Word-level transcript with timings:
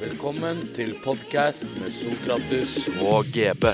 Velkommen 0.00 0.58
til 0.76 0.92
podkast 1.04 1.64
med 1.80 1.92
Sokrates 1.94 2.74
og 3.02 3.24
GB. 3.34 3.64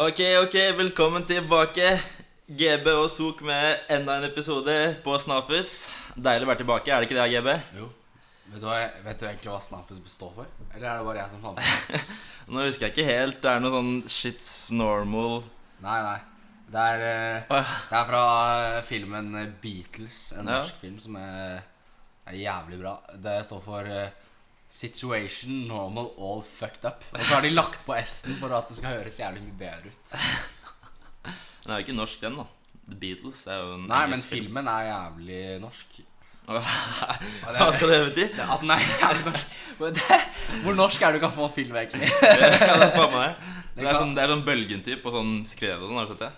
Ok, 0.00 0.20
ok, 0.42 0.56
velkommen 0.78 1.24
tilbake. 1.28 1.88
GB 2.50 2.86
og 3.02 3.08
Sok 3.10 3.42
med 3.46 3.86
enda 3.96 4.18
en 4.20 4.26
episode 4.30 4.76
på 5.04 5.16
Snafus. 5.22 5.72
Deilig 6.16 6.46
å 6.46 6.50
være 6.52 6.62
tilbake, 6.62 6.92
er 6.94 7.02
det 7.04 7.08
ikke 7.10 7.18
det, 7.20 7.28
GB? 7.34 7.54
Jo. 7.80 7.88
Vet 8.50 8.60
du, 8.64 8.66
hva, 8.66 8.78
vet 9.06 9.20
du 9.22 9.26
egentlig 9.28 9.52
hva 9.52 9.60
Snafus 9.62 10.00
består 10.04 10.32
for? 10.34 10.50
Eller 10.74 10.90
er 10.92 10.98
det 11.02 11.06
bare 11.08 11.22
jeg 11.22 11.32
som 11.34 11.44
fant 11.44 11.60
det? 11.60 12.02
Nå 12.50 12.66
husker 12.66 12.88
jeg 12.88 12.96
ikke 12.96 13.08
helt. 13.10 13.40
Det 13.44 13.52
er 13.54 13.62
noe 13.64 13.74
sånn 13.76 13.92
shit's 14.10 14.52
normal 14.74 15.42
Nei, 15.80 16.00
nei. 16.04 16.18
Det 16.70 16.78
er, 16.78 17.00
eh, 17.02 17.60
det 17.90 17.96
er 17.98 18.04
fra 18.06 18.18
eh, 18.76 18.82
filmen 18.86 19.32
Beatles, 19.62 20.18
en 20.36 20.44
Ja. 20.46 20.60
norsk 20.60 20.76
film 20.78 21.00
som 21.02 21.16
er, 21.18 21.62
er 22.26 22.36
jævlig 22.40 22.78
bra. 22.82 22.96
Det 23.16 23.38
står 23.46 23.62
for 23.64 23.88
eh, 23.88 24.10
Situation 24.70 25.64
normal 25.66 26.12
all 26.22 26.42
fucked 26.46 26.84
up. 26.86 27.02
Og 27.12 27.18
så 27.24 27.34
har 27.34 27.42
de 27.42 27.50
lagt 27.50 27.82
på 27.86 27.96
S-en 27.98 28.36
for 28.38 28.52
at 28.54 28.68
det 28.70 28.76
skal 28.78 29.00
høres 29.00 29.16
jævlig 29.18 29.42
mye 29.48 29.56
bedre 29.58 29.90
ut. 29.90 30.14
Den 31.64 31.72
er 31.72 31.80
jo 31.80 31.84
ikke 31.88 31.96
norsk, 31.98 32.20
den, 32.22 32.36
da. 32.38 32.44
The 32.90 32.96
Beatles 33.02 33.40
er 33.50 33.58
jo 33.60 33.74
en 33.76 33.82
Nei, 33.90 34.04
men 34.10 34.22
film. 34.22 34.46
filmen 34.46 34.68
er 34.70 34.86
jævlig 34.88 35.40
norsk. 35.62 35.98
Hva 36.50 37.66
skal 37.74 37.90
det 37.92 37.98
bety? 38.08 38.24
At 38.42 38.62
den 38.62 38.72
er 38.74 38.80
jævlig 38.82 39.26
norsk. 39.26 39.58
Det, 39.80 40.16
hvor 40.64 40.74
norsk 40.78 41.02
er 41.06 41.14
du 41.14 41.20
kan 41.22 41.34
få 41.34 41.44
en 41.46 41.52
film, 41.54 41.76
egentlig? 41.78 42.08
Det 43.80 43.86
er 43.86 43.94
sånn, 43.96 44.16
det 44.16 44.22
er 44.24 44.32
sånn 44.32 44.42
Bølgen-typ 44.44 45.04
og 45.06 45.14
sånn 45.14 45.30
skrevet 45.48 45.84
og 45.84 45.88
sånn. 45.92 45.98
Har 46.00 46.08
du 46.08 46.10
sett 46.14 46.24
det? 46.24 46.30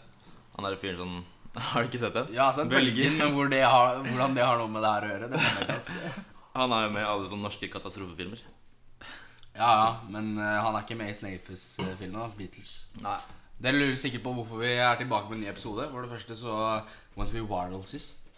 Han 0.56 0.66
der 0.68 0.76
fyren 0.78 0.98
sånn 1.00 1.14
Har 1.52 1.84
du 1.84 1.90
ikke 1.90 2.00
sett 2.00 2.14
den? 2.16 2.32
Ja, 2.32 2.48
sett 2.56 2.70
bølgen, 2.70 3.18
men 3.18 3.34
hvor 3.34 3.50
det 3.52 3.60
har, 3.60 4.00
hvordan 4.06 4.36
det 4.36 4.44
har 4.46 4.60
noe 4.60 4.72
med 4.72 4.84
det 4.84 4.92
her 4.94 5.04
å 5.04 5.10
gjøre, 5.10 5.28
det 5.32 5.40
kan 5.42 5.74
jeg 5.74 5.82
ikke. 5.82 6.26
Han 6.62 6.72
er 6.76 6.86
jo 6.86 6.90
med 6.92 7.00
i 7.00 7.08
alle 7.08 7.28
sånne 7.30 7.46
norske 7.46 7.68
katastrofefilmer. 7.72 8.40
Ja, 9.52 9.68
ja, 9.68 9.88
men 10.12 10.34
uh, 10.36 10.58
han 10.64 10.76
er 10.76 10.84
ikke 10.84 10.96
med 10.96 11.12
i 11.12 11.16
Snafes-filmen 11.16 12.18
hans, 12.20 12.34
Beatles. 12.36 12.74
Nei. 13.04 13.18
Dere 13.62 13.78
lurer 13.78 13.98
sikkert 14.00 14.24
på 14.24 14.32
hvorfor 14.36 14.60
vi 14.60 14.72
er 14.74 14.98
tilbake 15.00 15.30
med 15.30 15.38
en 15.38 15.44
ny 15.46 15.50
episode. 15.52 15.86
For 15.92 16.04
det 16.04 16.12
første 16.12 16.36
så 16.36 16.56
went 17.16 17.32
we 17.32 17.40
viral 17.40 17.84
sist. 17.88 18.28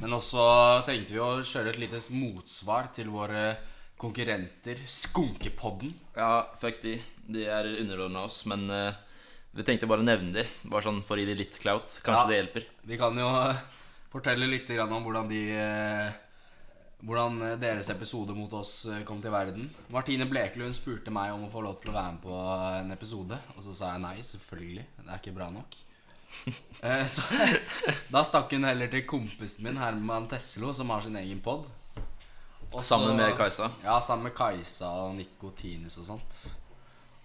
Men 0.00 0.16
også 0.16 0.44
tenkte 0.86 1.14
vi 1.14 1.22
å 1.22 1.30
kjøre 1.46 1.72
et 1.72 1.80
lite 1.82 2.02
motsvar 2.14 2.90
til 2.94 3.10
våre 3.14 3.54
konkurrenter, 4.00 4.82
Skunkepodden. 4.90 5.94
Ja, 6.18 6.44
fuck 6.60 6.82
de. 6.82 6.98
De 7.30 7.46
er 7.46 7.70
underordna 7.78 8.26
oss, 8.26 8.42
men 8.50 8.66
eh, 8.70 8.98
vi 9.54 9.62
tenkte 9.62 9.86
bare 9.86 10.02
å 10.02 10.06
nevne 10.06 10.34
de. 10.34 10.44
Bare 10.66 10.82
sånn 10.82 11.00
for 11.06 11.14
å 11.14 11.22
gi 11.22 11.28
de 11.28 11.38
litt 11.38 11.56
clout. 11.62 12.00
Kanskje 12.02 12.26
det 12.30 12.38
hjelper. 12.40 12.68
Vi 12.90 12.98
kan 12.98 13.18
jo 13.18 13.28
eh, 13.44 13.62
fortelle 14.10 14.48
litt 14.50 14.70
om 14.82 14.94
hvordan 15.04 15.28
de 15.30 15.42
eh, 15.54 16.16
hvordan 17.04 17.42
eh, 17.46 17.58
deres 17.62 17.90
episode 17.94 18.34
mot 18.34 18.50
oss 18.58 18.72
kom 19.06 19.20
til 19.22 19.34
verden. 19.34 19.68
Martine 19.94 20.26
Blekelund 20.26 20.74
spurte 20.74 21.14
meg 21.14 21.36
om 21.36 21.46
å 21.46 21.52
få 21.52 21.62
lov 21.62 21.78
til 21.78 21.92
å 21.92 21.94
være 21.94 22.16
med 22.16 22.24
på 22.24 22.40
en 22.80 22.90
episode. 22.96 23.38
Og 23.54 23.62
så 23.66 23.76
sa 23.78 23.92
jeg 23.92 24.02
nei, 24.02 24.16
selvfølgelig. 24.26 24.86
Det 24.98 25.06
er 25.06 25.22
ikke 25.22 25.36
bra 25.36 25.50
nok. 25.54 25.78
Så 27.14 27.22
da 28.14 28.24
stakk 28.26 28.50
hun 28.56 28.66
heller 28.66 28.88
til 28.90 29.04
kompisen 29.06 29.62
min 29.68 29.78
Herman 29.78 30.26
Teslo, 30.32 30.72
som 30.74 30.90
har 30.90 31.04
sin 31.04 31.14
egen 31.20 31.38
pod. 31.44 31.68
Sammen 32.82 33.14
med 33.14 33.36
Kajsa. 33.38 33.68
Ja, 33.84 34.00
sammen 34.02 34.26
med 34.26 34.34
Kajsa 34.34 34.90
og 35.04 35.14
Nikotinus 35.14 36.00
og 36.02 36.08
sånt. 36.08 36.40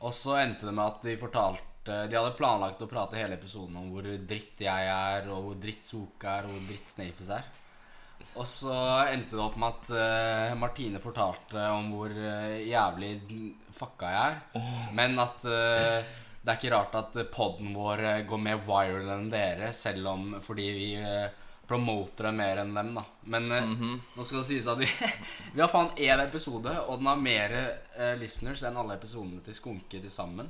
Og 0.06 0.14
så 0.14 0.38
endte 0.44 0.70
det 0.70 0.76
med 0.78 0.86
at 0.86 1.02
de 1.10 1.18
fortalte 1.18 1.69
De 1.90 2.18
hadde 2.18 2.36
planlagt 2.38 2.82
å 2.84 2.90
prate 2.90 3.20
hele 3.20 3.38
episoden 3.40 3.78
om 3.80 3.90
hvor 3.94 4.06
dritt 4.06 4.62
jeg 4.64 4.92
er, 4.94 5.30
og 5.34 5.48
hvor 5.48 5.58
dritt 5.62 5.88
Soka 5.88 6.40
er, 6.40 6.48
og 6.48 6.56
hvor 6.56 6.68
dritt 6.70 6.92
Snafes 6.92 7.32
er. 7.36 7.50
Og 8.36 8.46
så 8.52 8.76
endte 9.10 9.38
det 9.38 9.44
opp 9.44 9.56
med 9.60 9.78
at 9.78 9.92
uh, 9.96 10.58
Martine 10.60 11.00
fortalte 11.00 11.62
om 11.72 11.88
hvor 11.94 12.12
uh, 12.12 12.58
jævlig 12.60 13.14
fucka 13.78 14.12
jeg 14.12 14.34
er. 14.34 14.66
Men 14.98 15.16
at 15.24 15.46
uh, 15.48 16.18
det 16.40 16.52
er 16.52 16.58
ikke 16.58 16.74
rart 16.76 16.98
at 17.00 17.20
poden 17.32 17.72
vår 17.76 18.04
går 18.28 18.42
mer 18.44 18.60
viral 18.64 19.14
enn 19.16 19.32
dere, 19.32 19.72
selv 19.76 20.12
om 20.12 20.34
fordi 20.44 20.68
vi 20.76 20.90
promoter 21.70 22.24
det 22.24 22.32
mer 22.34 22.64
enn 22.64 22.74
dem, 22.74 22.96
da. 22.98 23.04
Men 23.30 23.52
eh, 23.54 23.74
nå 24.18 24.24
skal 24.26 24.42
det 24.42 24.48
sies 24.48 24.70
at 24.72 24.80
vi, 24.80 24.88
vi 25.54 25.62
har 25.62 25.70
faen 25.70 25.92
én 26.02 26.24
episode, 26.24 26.74
og 26.88 26.98
den 26.98 27.10
har 27.12 27.22
mer 27.22 27.54
uh, 27.60 28.16
listeners 28.18 28.64
enn 28.66 28.80
alle 28.82 28.98
episodene 28.98 29.44
til 29.46 29.58
Skunke 29.58 30.02
til 30.02 30.14
sammen. 30.14 30.50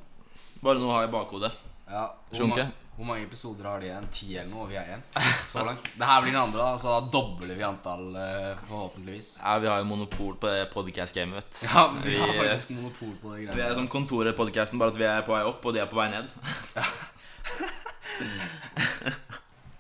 Bare 0.62 0.80
noe 0.81 0.92
å 0.92 0.96
ha 0.97 1.03
i 1.08 1.12
bakhodet. 1.12 1.52
Ja, 1.90 2.03
hvor, 2.34 2.47
ma- 2.52 2.66
hvor 3.00 3.08
mange 3.08 3.24
episoder 3.25 3.66
har 3.70 3.80
de 3.81 3.88
igjen? 3.88 4.08
Ti 4.14 4.28
eller 4.38 4.50
noe? 4.52 4.64
Og 4.66 4.70
vi 4.74 4.78
er 4.78 4.90
én. 4.97 5.03
Så 5.47 5.64
langt. 5.66 5.88
Det 5.97 6.06
her 6.09 6.22
blir 6.25 6.34
den 6.36 6.42
andre, 6.42 6.59
da, 6.66 6.74
så 6.81 6.88
da 6.97 7.02
dobler 7.14 7.56
vi 7.58 7.64
antall, 7.66 8.09
eh, 8.20 8.52
forhåpentligvis. 8.68 9.30
Ja, 9.42 9.56
Vi 9.64 9.68
har 9.72 9.78
jo 9.81 9.88
monopol 9.90 10.34
på 10.42 10.47
det 10.52 10.68
podcast-gamet, 10.74 11.36
vet. 11.40 11.53
Ja, 11.74 11.86
vi, 12.03 12.18
har 12.20 12.34
vi, 12.34 12.38
faktisk 12.44 12.70
monopol 12.75 13.14
på 13.22 13.28
det 13.34 13.40
vi 13.40 13.46
greiene. 13.47 13.70
er 13.72 13.75
som 13.80 13.88
kontoret 13.88 14.34
i 14.34 14.38
podcasten, 14.38 14.80
bare 14.81 14.92
at 14.94 15.00
vi 15.00 15.08
er 15.09 15.24
på 15.25 15.34
vei 15.38 15.44
opp, 15.47 15.66
og 15.66 15.74
de 15.74 15.80
er 15.86 15.90
på 15.90 15.97
vei 16.02 16.09
ned. 16.14 16.28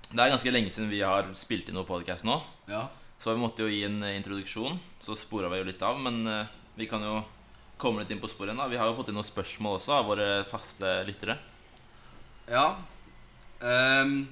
det 0.09 0.23
er 0.23 0.31
ganske 0.33 0.51
lenge 0.53 0.71
siden 0.73 0.89
vi 0.89 1.01
har 1.05 1.27
spilt 1.37 1.69
inn 1.69 1.77
noe 1.77 1.85
podcast 1.87 2.25
nå, 2.25 2.39
Ja. 2.71 2.87
så 3.19 3.33
vi 3.35 3.41
måtte 3.43 3.61
jo 3.65 3.69
gi 3.69 3.83
en 3.85 3.99
eh, 4.03 4.15
introduksjon. 4.17 4.79
Så 5.03 5.15
spora 5.19 5.49
vi 5.51 5.59
jo 5.61 5.67
litt 5.67 5.81
av, 5.85 5.99
men 6.01 6.23
eh, 6.27 6.47
vi 6.79 6.87
kan 6.89 7.03
jo 7.03 7.19
komme 7.79 8.03
litt 8.03 8.11
inn 8.13 8.21
på 8.21 8.29
sporet 8.31 8.57
Vi 8.69 8.77
har 8.79 8.89
jo 8.89 8.97
fått 8.97 9.09
inn 9.11 9.17
noen 9.17 9.27
spørsmål 9.27 9.79
også 9.79 9.95
av 9.95 10.05
våre 10.11 10.29
faste 10.49 11.03
lyttere. 11.07 11.37
ja. 12.49 12.75
Um, 13.59 14.29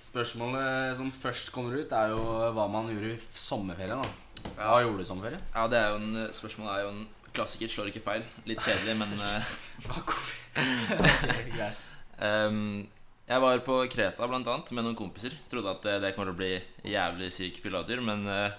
spørsmålet 0.00 0.96
som 0.96 1.10
først 1.12 1.50
kommer 1.52 1.76
ut, 1.76 1.90
er 1.92 2.14
jo 2.14 2.20
hva 2.56 2.64
man 2.72 2.88
gjorde 2.88 3.10
i 3.12 3.18
sommerferien. 3.36 4.00
da 4.00 4.08
Hva 4.56 4.78
gjorde 4.80 4.96
du 4.96 5.02
i 5.04 5.08
sommerferien? 5.10 5.42
Ja, 5.52 5.66
det 5.68 5.78
er 5.78 5.88
jo 5.90 5.98
en, 6.00 6.28
Spørsmålet 6.32 6.72
er 6.72 6.80
jo 6.86 6.92
en 6.94 7.02
klassiker, 7.36 7.68
slår 7.68 7.90
ikke 7.90 8.06
feil. 8.06 8.24
Litt 8.48 8.62
kjedelig, 8.64 8.96
men 8.96 9.12
um, 12.48 12.88
jeg 13.30 13.44
var 13.44 13.60
på 13.66 13.76
Kreta 13.92 14.26
blant 14.26 14.48
annet 14.48 14.72
med 14.74 14.86
noen 14.86 14.98
kompiser. 14.98 15.36
Trodde 15.50 15.70
at 15.76 15.84
eh, 15.86 16.00
det 16.02 16.14
kommer 16.16 16.32
til 16.32 16.38
å 16.38 16.40
bli 16.40 16.92
jævlig 16.94 17.28
syk 17.34 17.60
fyllatur, 17.62 18.00
men 18.02 18.24
eh, 18.26 18.56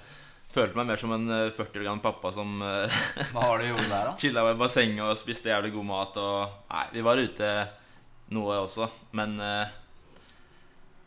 følte 0.52 0.78
meg 0.78 0.90
mer 0.90 1.00
som 1.00 1.14
en 1.16 1.30
eh, 1.32 1.52
40 1.56 1.82
år 1.82 1.86
gammel 1.88 2.04
pappa 2.04 2.32
som 2.36 2.58
uh, 2.64 3.02
Hva 3.32 3.44
var 3.46 3.62
det 3.62 3.70
du 3.70 3.74
gjorde 3.74 3.88
der, 3.88 4.10
da? 4.10 4.16
chilla 4.22 4.44
ved 4.50 4.60
bassenget 4.60 5.04
og 5.06 5.20
spiste 5.20 5.52
jævlig 5.52 5.74
god 5.76 5.88
mat. 5.88 6.20
Og 6.22 6.58
Nei, 6.72 6.88
vi 6.96 7.06
var 7.06 7.22
ute 7.22 7.52
noe 8.32 8.58
også, 8.64 8.88
men 9.18 9.36
eh, 9.44 9.72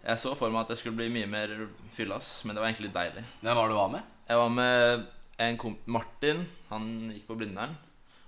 jeg 0.04 0.20
så 0.20 0.34
for 0.36 0.52
meg 0.52 0.64
at 0.64 0.74
det 0.74 0.78
skulle 0.80 0.98
bli 0.98 1.08
mye 1.12 1.28
mer 1.30 1.54
fyllas, 1.96 2.42
men 2.44 2.52
det 2.52 2.60
var 2.60 2.68
egentlig 2.68 2.90
litt 2.90 2.98
deilig. 2.98 3.22
Hvem 3.40 3.56
var 3.56 3.64
det 3.64 3.72
du 3.72 3.78
var 3.78 3.94
med? 3.94 4.10
Jeg 4.28 4.40
var 4.40 4.52
med 4.52 5.06
en 5.44 5.60
komp 5.60 5.88
Martin, 5.96 6.44
han 6.68 6.90
gikk 7.14 7.24
på 7.30 7.38
Blindern. 7.40 7.72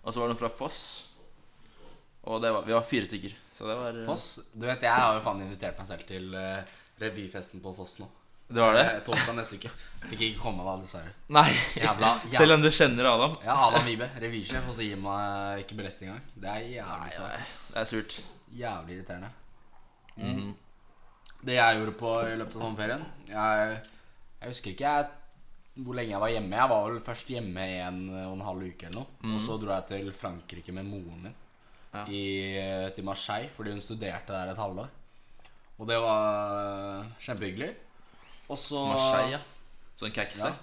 Og 0.01 0.15
så 0.15 0.23
var 0.23 0.29
det 0.29 0.37
noen 0.37 0.41
fra 0.41 0.53
Foss. 0.55 0.81
Og 2.27 2.41
det 2.43 2.51
var, 2.55 2.65
vi 2.65 2.75
var 2.75 2.87
fire 2.87 3.09
stykker. 3.11 3.37
Så 3.53 3.69
det 3.69 3.77
var 3.77 4.01
eh, 4.01 4.09
Foss? 4.09 4.31
Du 4.55 4.65
vet, 4.65 4.81
jeg 4.81 4.97
har 4.97 5.19
jo 5.19 5.25
faen 5.25 5.45
invitert 5.45 5.77
meg 5.77 5.91
selv 5.93 6.09
til 6.09 6.33
revyfesten 7.03 7.61
på 7.61 7.77
Foss 7.77 7.99
nå. 8.01 8.09
Det 8.49 8.61
var 8.63 8.77
det? 8.79 8.85
Eh, 8.93 9.01
Torsdag 9.07 9.35
neste 9.41 9.57
uke. 9.59 9.71
Fikk 10.07 10.21
ikke 10.29 10.39
komme 10.45 10.63
da, 10.63 10.77
dessverre. 10.79 11.11
Nei. 11.35 11.49
Jævla, 11.75 12.13
jævla. 12.29 12.37
Selv 12.39 12.55
om 12.55 12.63
du 12.63 12.69
kjenner 12.71 13.09
Adam. 13.11 13.35
Ja, 13.43 13.57
Adam 13.67 13.89
Vibe, 13.89 14.07
revysjef, 14.23 14.69
og 14.71 14.77
så 14.77 14.87
gir 14.87 15.01
meg 15.03 15.65
ikke 15.65 15.79
billett 15.81 16.05
engang. 16.07 16.23
Det 16.39 16.53
er 16.53 16.69
jævlig 16.77 17.15
svart. 17.17 17.57
Det 17.75 17.81
er 17.83 17.89
surt. 17.91 18.17
Jævlig 18.55 19.01
irriterende. 19.01 19.33
Mhm. 20.21 20.55
Det 21.47 21.55
jeg 21.59 21.77
gjorde 21.79 21.93
på 22.01 22.11
i 22.27 22.37
løpet 22.41 22.55
av 22.57 22.63
sommerferien 22.65 23.03
Jeg, 23.29 23.75
jeg 24.41 24.49
husker 24.51 24.71
ikke 24.73 24.87
jeg, 24.89 25.09
hvor 25.85 25.95
lenge 25.99 26.15
jeg 26.15 26.23
var 26.23 26.31
hjemme. 26.33 26.57
Jeg 26.57 26.71
var 26.73 26.87
vel 26.89 27.03
først 27.05 27.29
hjemme 27.35 27.67
en 27.85 27.99
og 28.23 28.33
en 28.39 28.45
halv 28.47 28.63
uke 28.71 28.87
eller 28.89 29.03
noe. 29.03 29.35
Og 29.35 29.43
så 29.45 29.59
dro 29.61 29.75
jeg 29.75 29.85
til 29.91 30.13
Frankrike 30.17 30.73
med 30.75 30.89
moren 30.89 31.27
min. 31.27 31.35
Ja. 31.93 32.05
I, 32.09 32.23
til 32.97 33.05
Marseille, 33.07 33.51
fordi 33.57 33.75
hun 33.75 33.83
studerte 33.85 34.33
der 34.33 34.55
et 34.55 34.59
halvår. 34.63 34.89
Og 35.77 35.91
det 35.91 35.99
var 36.01 37.05
kjempehyggelig. 37.21 37.69
Og 38.49 38.59
så 38.61 38.83
Marseille. 38.93 39.41
Sånn 39.97 40.13
kakse. 40.15 40.49
Ja. 40.51 40.63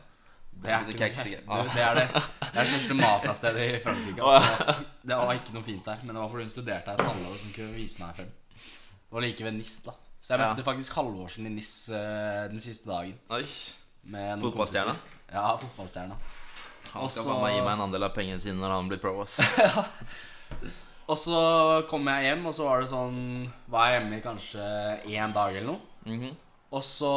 Det 0.54 0.70
er, 0.70 0.84
Det 0.86 0.94
ikke, 0.94 1.08
er 1.10 1.24
det, 1.26 1.40
det 1.74 1.82
er 1.82 1.96
det. 1.98 2.04
Det 2.14 2.50
er 2.54 2.60
det 2.60 2.66
største 2.70 2.96
mafiastedet 3.00 3.64
i 3.74 3.80
Frankrike. 3.82 4.22
Altså. 4.22 4.76
Det 5.02 5.16
var 5.18 5.32
ikke 5.40 5.56
noe 5.56 5.66
fint 5.66 5.88
der, 5.88 6.04
men 6.06 6.14
det 6.16 6.22
var 6.22 6.30
fordi 6.30 6.46
hun 6.46 6.52
studerte 6.54 6.94
her 6.94 7.02
et 7.02 7.08
halvår 7.10 7.40
som 7.42 7.54
kunne 7.56 7.74
vise 7.74 8.04
meg 8.04 8.20
film. 8.20 8.30
Det 8.54 9.18
var 9.18 9.26
like 9.26 9.44
ved 9.48 9.58
NIS, 9.58 9.74
da. 9.88 9.96
Så 10.24 10.34
jeg 10.36 10.40
Ja. 10.40 10.52
møtte 10.54 10.64
faktisk 10.64 10.94
Halvorsen 10.96 11.46
i 11.50 11.50
NIS 11.52 11.72
eh, 11.90 12.44
den 12.54 12.62
siste 12.64 12.88
dagen. 12.88 13.18
Oi. 13.34 13.42
med 14.06 14.30
noen 14.38 14.46
Fotballstjerne? 14.46 14.94
Ja, 15.34 15.56
fotballstjerna. 15.58 16.16
Han 16.94 17.10
skal 17.10 17.26
Også... 17.26 17.36
meg 17.42 17.54
gi 17.58 17.62
meg 17.66 17.74
en 17.74 17.84
andel 17.88 18.04
av 18.08 18.14
pengene 18.16 18.40
sine 18.44 18.60
når 18.62 18.76
han 18.78 18.88
blir 18.94 19.02
pro, 19.04 19.18
ass. 19.26 19.40
Og 21.12 21.18
så 21.20 21.38
kom 21.90 22.06
jeg 22.08 22.30
hjem, 22.30 22.46
og 22.48 22.54
så 22.56 22.64
var 22.70 22.80
det 22.80 22.88
sånn 22.94 23.18
Var 23.74 23.90
jeg 23.90 23.96
hjemme 23.98 24.16
i 24.20 24.24
kanskje 24.24 24.68
én 25.12 25.34
dag 25.36 25.52
eller 25.58 25.74
noe. 25.74 25.82
Mhm. 26.08 26.38
Og 26.74 26.82
så 26.82 27.10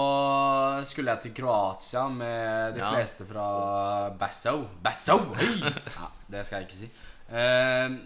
skulle 0.85 1.15
jeg 1.15 1.23
til 1.27 1.33
Kroatia 1.39 2.03
med 2.13 2.75
de 2.77 2.83
Ja. 2.83 2.91
fleste 2.93 3.25
fra 3.29 4.11
Basso. 4.21 4.67
Basso! 4.85 5.17
Hey! 5.35 5.63
Ja, 5.97 6.09
det 6.31 6.43
skal 6.47 6.61
jeg 6.61 6.69
ikke 6.69 6.81
si. 6.83 6.91
Eh, 7.33 7.97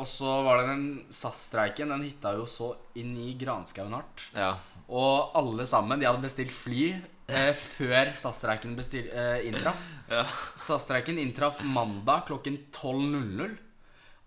og 0.00 0.06
så 0.08 0.38
var 0.42 0.58
det 0.62 0.70
den 0.72 0.86
SAS-streiken. 1.12 1.92
Den 1.92 2.02
hitta 2.06 2.32
jo 2.38 2.46
så 2.50 2.70
inn 2.96 3.12
i 3.20 3.34
granskauen 3.38 3.92
hardt. 3.94 4.24
Ja. 4.34 4.54
Og 4.88 5.36
alle 5.36 5.66
sammen 5.68 6.00
de 6.00 6.08
hadde 6.08 6.24
bestilt 6.24 6.50
fly 6.52 6.94
eh, 7.28 7.52
før 7.52 8.14
SAS-streiken 8.16 8.74
eh, 8.80 9.44
inntraff. 9.46 9.84
Ja. 10.10 10.24
SAS-streiken 10.56 11.18
inntraff 11.20 11.60
mandag 11.62 12.24
klokken 12.26 12.58
12.00. 12.72 13.58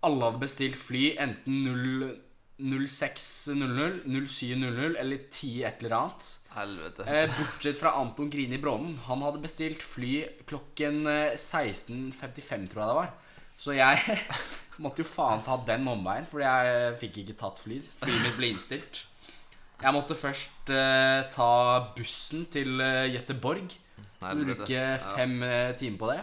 Alle 0.06 0.24
hadde 0.30 0.40
bestilt 0.46 0.78
fly 0.78 1.16
enten 1.18 1.62
0 1.66 2.16
06.00, 2.58 4.02
07.00 4.04 4.96
eller 4.98 5.18
10 5.30 5.64
et 5.64 5.82
eller 5.82 5.94
annet. 5.94 6.28
Helvete. 6.56 7.04
Eh, 7.06 7.26
bortsett 7.30 7.78
fra 7.78 7.92
Anton 8.00 8.30
Grini 8.30 8.58
Brånen. 8.58 8.96
Han 9.06 9.22
hadde 9.22 9.42
bestilt 9.42 9.84
fly 9.86 10.24
klokken 10.48 11.04
eh, 11.06 11.36
16.55, 11.38 12.66
tror 12.72 12.82
jeg 12.82 12.90
det 12.90 12.96
var. 12.98 13.12
Så 13.58 13.76
jeg 13.78 14.18
måtte 14.82 15.04
jo 15.04 15.10
faen 15.10 15.44
ta 15.46 15.58
den 15.68 15.86
omveien, 15.90 16.26
fordi 16.30 16.48
jeg 16.48 16.96
fikk 17.04 17.20
ikke 17.22 17.38
tatt 17.44 17.62
fly. 17.62 17.78
Flyet 18.02 18.26
mitt 18.26 18.40
ble 18.40 18.50
innstilt. 18.54 19.04
Jeg 19.78 19.94
måtte 19.94 20.18
først 20.18 20.72
eh, 20.74 21.20
ta 21.30 21.52
bussen 21.94 22.48
til 22.50 22.82
uh, 22.82 23.06
Gøteborg. 23.12 23.70
Helvete. 24.18 24.64
Bruke 24.64 24.82
fem 25.14 25.38
ja. 25.46 25.70
timer 25.78 26.00
på 26.00 26.10
det. 26.10 26.18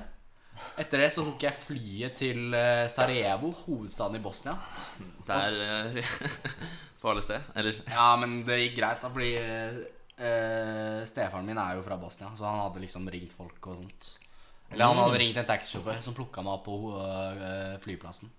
Etter 0.81 1.04
det 1.04 1.10
så 1.13 1.24
tok 1.25 1.44
jeg 1.46 1.57
flyet 1.66 2.16
til 2.19 2.54
eh, 2.56 2.86
Sarajevo, 2.92 3.52
hovedstaden 3.66 4.19
i 4.19 4.24
Bosnia. 4.24 4.56
Det 5.28 5.40
er 5.40 6.00
farlig 7.04 7.25
sted. 7.28 7.50
Eller 7.56 7.80
Ja, 7.92 8.10
men 8.22 8.42
det 8.48 8.60
gikk 8.62 8.78
greit, 8.80 9.02
da, 9.04 9.12
fordi 9.12 9.34
eh, 9.40 11.02
stefaren 11.07 11.48
min 11.48 11.60
er 11.62 11.78
jo 11.80 11.86
fra 11.86 11.98
Bosnia, 12.02 12.31
så 12.38 12.48
han 12.48 12.62
hadde 12.63 12.84
liksom 12.84 13.10
ringt 13.12 13.36
folk 13.36 13.72
og 13.72 13.81
sånt. 13.81 14.12
Eller 14.72 14.90
han 14.90 15.02
hadde 15.04 15.19
ringt 15.22 15.38
en 15.40 15.48
taxisjåfør 15.48 16.00
som 16.04 16.16
plukka 16.18 16.44
meg 16.46 16.58
opp 16.58 16.66
på 16.68 16.78
eh, 17.01 17.75
flyplassen. 17.84 18.31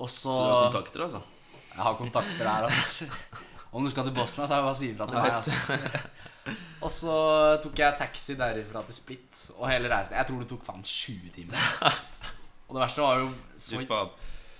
Og 0.00 0.08
så 0.08 0.32
Så 0.32 0.34
du 0.40 0.50
har 0.50 0.66
kontakter, 0.72 1.06
altså? 1.06 1.22
Jeg 1.70 1.82
har 1.84 1.96
kontakter 1.98 2.50
her, 2.50 2.66
altså. 2.68 3.08
Om 3.72 3.84
du 3.86 3.90
skal 3.92 4.08
til 4.08 4.14
Bosnia, 4.16 4.48
så 4.50 4.56
er 4.56 4.58
det 4.58 4.66
bare 4.66 4.74
å 4.74 4.78
si 4.78 4.90
ifra 4.90 5.06
til 5.06 5.16
meg. 5.20 5.32
Altså. 5.38 6.58
Og 6.80 6.92
så 6.92 7.14
tok 7.60 7.80
jeg 7.82 7.98
taxi 8.00 8.36
derifra 8.38 8.82
til 8.88 8.96
Split, 8.96 9.40
og 9.58 9.66
hele 9.68 9.90
reisen 9.92 10.16
Jeg 10.16 10.28
tror 10.30 10.40
det 10.40 10.48
tok 10.48 10.62
faen 10.64 10.84
20 10.86 11.32
timer. 11.34 11.66
Og 12.70 12.76
det 12.76 12.84
verste 12.84 13.02
var 13.02 13.18
jo 13.18 13.30
så 13.58 13.80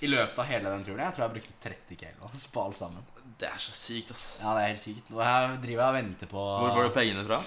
i 0.01 0.09
løpet 0.09 0.39
av 0.41 0.47
hele 0.49 0.71
den 0.73 0.83
turen 0.83 1.03
Jeg 1.05 1.15
tror 1.15 1.27
jeg 1.27 1.35
brukte 1.37 1.57
30 1.63 1.99
kilo 2.01 2.31
på 2.55 2.63
alt 2.65 2.79
sammen. 2.81 3.05
Det 3.41 3.49
er 3.49 3.61
så 3.63 3.73
sykt, 3.73 4.11
ass. 4.13 4.25
Ja, 4.43 4.53
det 4.57 4.65
er 4.65 4.73
helt 4.73 4.83
sykt. 4.83 5.13
Og 5.15 5.21
jeg 5.25 5.61
driver 5.63 5.87
og 5.87 5.97
venter 5.97 6.31
på 6.31 6.43
Hvor 6.43 6.75
får 6.77 6.89
du 6.89 6.95
pengene 6.97 7.25
fra? 7.29 7.39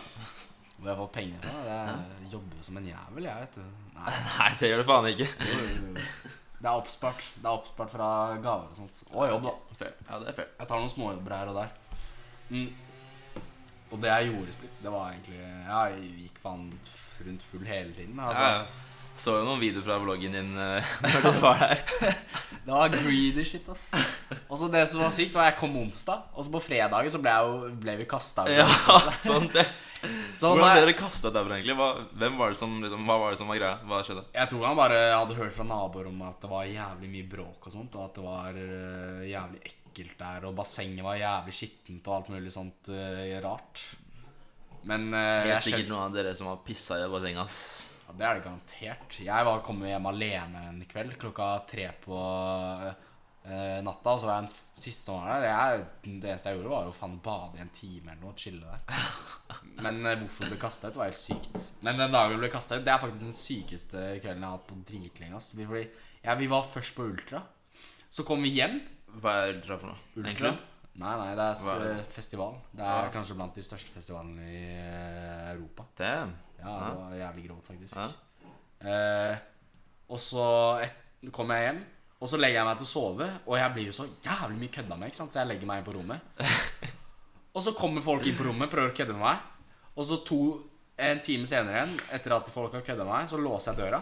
Hvor 0.77 0.89
jeg 0.89 0.99
får 1.01 1.09
pengene 1.17 1.41
fra. 1.43 1.75
Jeg 2.23 2.31
jobber 2.31 2.57
jo 2.57 2.65
som 2.65 2.77
en 2.79 2.87
jævel, 2.87 3.27
jeg, 3.27 3.43
vet 3.43 3.57
du. 3.59 3.65
Nei, 3.93 4.13
Nei, 4.39 4.47
det 4.57 4.69
gjør 4.71 4.81
du 4.81 4.87
faen 4.87 5.09
ikke. 5.11 5.27
Det 6.63 6.69
er 6.71 6.79
oppspart. 6.79 7.27
Det 7.35 7.45
er 7.45 7.51
oppspart 7.51 7.91
fra 7.91 8.07
gaver 8.41 8.71
og 8.71 8.79
sånt. 8.79 9.03
Og 9.11 9.27
jobb, 9.29 9.45
da. 9.45 9.75
Fair. 9.77 9.93
Ja, 10.07 10.17
det 10.23 10.31
er 10.31 10.37
fair. 10.39 10.49
Jeg 10.57 10.69
tar 10.71 10.81
noen 10.81 10.91
småjobber 10.95 11.35
her 11.37 11.51
og 11.51 11.59
der. 11.59 12.01
Mm. 12.49 12.69
Og 13.93 14.01
det 14.01 14.09
jeg 14.09 14.31
gjorde 14.31 14.49
i 14.49 14.55
Split, 14.55 14.79
det 14.81 14.91
var 14.91 15.11
egentlig 15.11 15.41
ja, 15.43 15.83
Jeg 15.93 16.07
gikk 16.23 16.39
faen 16.41 16.65
rundt 17.27 17.45
full 17.51 17.67
hele 17.69 17.93
tiden. 17.93 18.17
Altså, 18.19 18.47
Ja, 18.49 18.55
ja. 18.63 18.89
Så 19.13 19.35
jo 19.37 19.43
noen 19.45 19.59
videoer 19.61 19.85
fra 19.85 19.99
vloggen 20.01 20.33
din 20.33 20.55
uh, 20.57 20.93
når 21.13 21.25
du 21.27 21.35
var 21.43 21.59
der. 21.61 21.81
Det 22.65 22.71
var 22.71 22.93
greedy 22.93 23.43
shit, 23.45 23.65
ass. 23.69 23.91
Og 24.47 24.57
så 24.57 24.69
det 24.71 24.85
som 24.89 25.01
var 25.03 25.11
sykt, 25.13 25.33
var 25.35 25.49
jeg 25.49 25.57
kom 25.59 25.73
onsdag, 25.77 26.29
og 26.31 26.45
så 26.45 26.53
på 26.53 26.61
fredagen 26.63 27.11
så 27.11 27.19
ble, 27.21 27.33
jo, 27.43 27.73
ble 27.83 27.97
vi 27.99 28.07
kasta 28.09 28.45
ut. 28.47 28.53
Ja, 28.55 28.65
sånn 29.27 29.49
det. 29.51 29.65
Så 30.39 30.47
Hvordan 30.47 30.63
ble 30.63 30.85
dere 30.85 30.95
kasta 30.95 31.29
ut 31.29 31.35
derfra, 31.35 31.57
egentlig? 31.59 31.75
Hva, 31.77 31.89
hvem 32.23 32.39
var 32.39 32.55
det 32.55 32.59
som, 32.61 32.73
liksom, 32.81 33.03
hva 33.09 33.19
var 33.19 33.35
det 33.35 33.41
som 33.43 33.51
var 33.51 33.59
greia? 33.59 33.75
Hva 33.91 33.99
skjedde? 34.07 34.23
Jeg 34.39 34.51
tror 34.53 34.65
han 34.69 34.79
bare 34.79 35.03
hadde 35.11 35.37
hørt 35.37 35.55
fra 35.59 35.67
naboer 35.67 36.09
om 36.09 36.23
at 36.31 36.39
det 36.39 36.51
var 36.55 36.71
jævlig 36.71 37.11
mye 37.17 37.29
bråk 37.35 37.67
og 37.69 37.75
sånt, 37.75 37.99
og 37.99 38.07
at 38.07 38.17
det 38.17 38.25
var 38.25 38.61
øh, 38.63 39.21
jævlig 39.27 39.61
ekkelt 39.61 39.82
der, 40.19 40.45
og 40.49 40.55
bassenget 40.55 41.03
var 41.05 41.15
jævlig 41.19 41.53
skittent 41.53 42.07
og 42.07 42.15
alt 42.15 42.29
mulig 42.33 42.51
sånt 42.51 42.89
uh, 42.89 43.41
rart. 43.45 43.83
Men 44.83 45.13
uh, 45.13 45.19
Helt 45.19 45.49
jeg 45.53 45.61
sikkert 45.69 45.89
noen 45.93 46.03
av 46.09 46.13
dere 46.17 46.33
som 46.35 46.47
har 46.47 46.57
pissa 46.65 46.97
i 46.99 47.07
bassenget, 47.11 47.39
ass. 47.45 47.99
ja, 48.07 48.13
Det 48.19 48.25
er 48.27 48.33
det 48.39 48.43
garantert. 48.43 49.19
Jeg 49.23 49.45
var 49.47 49.61
kommet 49.63 49.89
hjem 49.93 50.05
alene 50.11 50.63
en 50.71 50.81
kveld 50.89 51.15
klokka 51.21 51.51
tre 51.69 51.85
på 52.03 52.17
uh, 52.17 53.79
natta, 53.83 54.13
og 54.15 54.19
så 54.21 54.27
var 54.27 54.37
jeg 54.41 54.45
en 54.47 54.53
siste 54.83 55.05
sommer 55.07 55.31
der. 55.39 55.47
Jeg, 55.47 55.85
det 56.21 56.29
eneste 56.33 56.49
jeg 56.51 56.59
gjorde, 56.59 56.73
var 56.75 56.87
jo 56.89 56.95
faen 56.97 57.17
bade 57.23 57.59
i 57.59 57.63
en 57.63 57.71
time 57.75 58.11
eller 58.11 58.23
noe, 58.25 58.35
chille 58.39 58.63
der. 58.63 59.01
Men 59.83 60.01
hvorfor 60.03 60.45
det 60.47 60.53
ble 60.55 60.61
kasta 60.61 60.89
ut, 60.91 60.97
var 60.99 61.09
helt 61.11 61.19
sykt. 61.19 61.63
Men 61.83 61.99
den 61.99 62.13
dagen 62.13 62.35
det 62.35 62.41
ble 62.43 62.51
kasta 62.53 62.77
ut, 62.79 62.85
det 62.87 62.93
er 62.93 63.01
faktisk 63.03 63.23
den 63.25 63.35
sykeste 63.37 64.03
kvelden 64.23 64.43
jeg 64.43 64.49
har 64.49 64.57
hatt 64.57 64.67
på 64.69 64.79
dritlenge. 64.87 65.41
Vi- 65.59 65.67
Fordi 65.69 65.85
ja, 66.23 66.35
vi 66.39 66.47
var 66.51 66.67
først 66.71 66.95
på 66.95 67.07
Ultra. 67.09 67.41
Så 68.13 68.23
kom 68.27 68.43
vi 68.45 68.51
hjem. 68.59 68.77
Hva 69.21 69.33
er 69.43 69.53
Ultra 69.55 69.77
for 69.77 69.91
noe? 69.91 69.99
En 70.15 70.23
Ultra? 70.23 70.33
klubb? 70.39 70.61
Nei, 70.93 71.13
nei, 71.17 71.29
det 71.37 71.45
er 71.45 71.61
er 71.73 71.95
det? 71.97 72.05
festival. 72.13 72.53
Det 72.71 72.83
er 72.85 73.05
Ja. 73.05 73.09
kanskje 73.13 73.35
blant 73.35 73.55
de 73.55 73.63
største 73.65 73.89
festivalene 73.95 74.41
i 74.45 74.63
eh, 74.77 75.53
Europa. 75.55 75.85
Damn. 75.97 76.35
Ja, 76.59 76.75
det 76.89 76.97
var 76.99 77.15
jævlig 77.17 77.47
grovt, 77.47 77.67
faktisk. 77.67 77.95
Ja. 77.97 78.09
Eh, 78.89 79.37
og 80.09 80.19
så 80.19 80.45
kommer 81.31 81.55
jeg 81.55 81.73
hjem, 81.73 81.81
og 82.21 82.29
så 82.29 82.37
legger 82.37 82.59
jeg 82.61 82.65
meg 82.65 82.77
til 82.77 82.85
å 82.85 82.91
sove. 82.93 83.29
Og 83.47 83.57
jeg 83.57 83.73
blir 83.73 83.85
jo 83.89 83.91
så 83.97 84.05
jævlig 84.23 84.59
mye 84.59 84.73
kødda 84.77 84.97
med, 84.99 85.07
ikke 85.09 85.17
sant? 85.17 85.33
så 85.33 85.39
jeg 85.41 85.47
legger 85.47 85.65
meg 85.67 85.81
inn 85.81 85.87
på 85.89 85.95
rommet. 85.97 86.21
og 87.55 87.61
så 87.65 87.73
kommer 87.73 88.01
folk 88.05 88.25
inn 88.29 88.37
på 88.37 88.45
rommet, 88.47 88.69
prøver 88.71 88.93
å 88.93 88.95
kødde 88.95 89.13
med 89.17 89.25
meg. 89.25 89.37
Og 89.97 90.05
så 90.05 90.21
to, 90.25 90.39
en 90.97 91.19
time 91.25 91.45
senere 91.49 91.73
igjen, 91.81 91.97
etter 92.13 92.37
at 92.37 92.49
folk 92.53 92.73
har 92.77 92.85
kødda 92.85 93.03
med 93.03 93.13
meg, 93.15 93.29
så 93.29 93.37
låser 93.41 93.73
jeg 93.73 93.81
døra. 93.87 93.99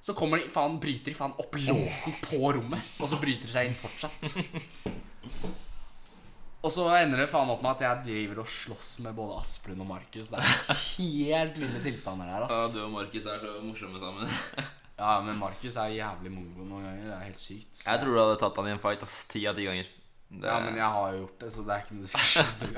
Så 0.00 0.14
kommer 0.16 0.40
de, 0.40 0.48
faen, 0.52 0.78
bryter 0.80 1.12
de 1.12 1.16
faen 1.18 1.34
opp 1.42 1.56
låsen 1.60 2.14
på 2.24 2.38
rommet, 2.56 2.92
og 3.00 3.10
så 3.10 3.18
bryter 3.20 3.44
de 3.44 3.52
seg 3.52 3.68
inn 3.68 3.76
fortsatt. 3.76 4.38
Og 6.60 6.68
så 6.72 6.84
ender 6.98 7.22
det 7.22 7.28
faen 7.32 7.48
opp 7.52 7.62
med 7.64 7.70
at 7.78 7.84
jeg 7.86 8.02
driver 8.08 8.42
og 8.42 8.48
slåss 8.52 8.98
med 9.04 9.14
både 9.16 9.38
Asplund 9.40 9.80
og 9.80 9.88
Markus. 9.88 10.28
Det 10.32 10.40
er 10.40 10.80
helt 10.98 11.56
ville 11.60 11.80
tilstander 11.84 12.28
der, 12.28 12.44
ass. 12.44 12.52
Ja, 12.52 12.66
du 12.74 12.82
og 12.84 12.90
Markus 12.98 13.28
er 13.32 13.40
så 13.40 13.54
morsomme 13.64 14.00
sammen. 14.02 14.28
Ja, 15.00 15.14
men 15.24 15.38
Markus 15.40 15.78
er 15.80 15.94
jævlig 15.94 16.32
mongo 16.34 16.66
noen 16.68 16.84
ganger. 16.84 17.06
Det 17.08 17.14
er 17.16 17.22
helt 17.30 17.40
sykt. 17.40 17.80
Jeg 17.86 18.02
tror 18.02 18.12
du 18.12 18.20
hadde 18.20 18.34
tatt 18.42 18.60
han 18.60 18.68
i 18.68 18.74
en 18.74 18.82
fight 18.82 19.06
ass, 19.06 19.22
ti 19.30 19.46
av 19.48 19.56
ti 19.56 19.64
ganger. 19.70 19.88
Det, 20.30 20.44
Ja, 20.46 20.58
men 20.62 20.76
jeg 20.76 20.86
har 20.96 21.14
jo 21.14 21.22
gjort 21.22 21.40
det, 21.40 21.48
så 21.54 21.64
det 21.66 21.72
er 21.74 21.80
ikke 21.86 21.96
noe 21.96 22.04
diskusjon. 22.06 22.74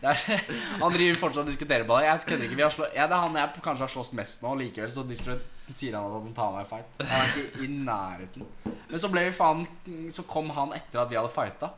Det 0.00 0.08
er, 0.14 0.48
han 0.80 0.96
driver 0.96 1.20
fortsatt 1.20 1.44
og 1.44 1.52
diskuterer 1.52 1.84
på 1.86 1.98
det. 2.00 2.08
Jeg 2.08 2.24
kødder 2.30 2.48
ikke. 2.48 2.56
Vi 2.58 2.64
har 2.64 2.72
slå, 2.74 2.88
ja, 2.96 3.04
det 3.04 3.18
er 3.18 3.22
han 3.26 3.36
jeg 3.42 3.62
kanskje 3.68 3.84
har 3.84 3.92
slåss 3.92 4.14
mest 4.18 4.40
med, 4.42 4.48
og 4.54 4.58
likevel 4.64 4.94
så 4.96 5.04
diskuterer, 5.06 5.44
sier 5.74 5.96
han 5.96 6.06
at 6.06 6.14
han 6.20 6.36
tar 6.36 6.52
meg 6.54 6.66
i 6.66 6.70
fight. 6.70 7.00
Han 7.00 7.16
er 7.16 7.32
ikke 7.32 7.64
i 7.64 7.70
nærheten. 7.72 8.46
Men 8.86 9.02
så 9.02 9.10
ble 9.10 9.24
vi 9.26 9.34
faen 9.34 9.64
Så 10.14 10.22
kom 10.30 10.52
han 10.54 10.74
etter 10.76 11.02
at 11.02 11.10
vi 11.10 11.18
hadde 11.18 11.32
fighta. 11.34 11.72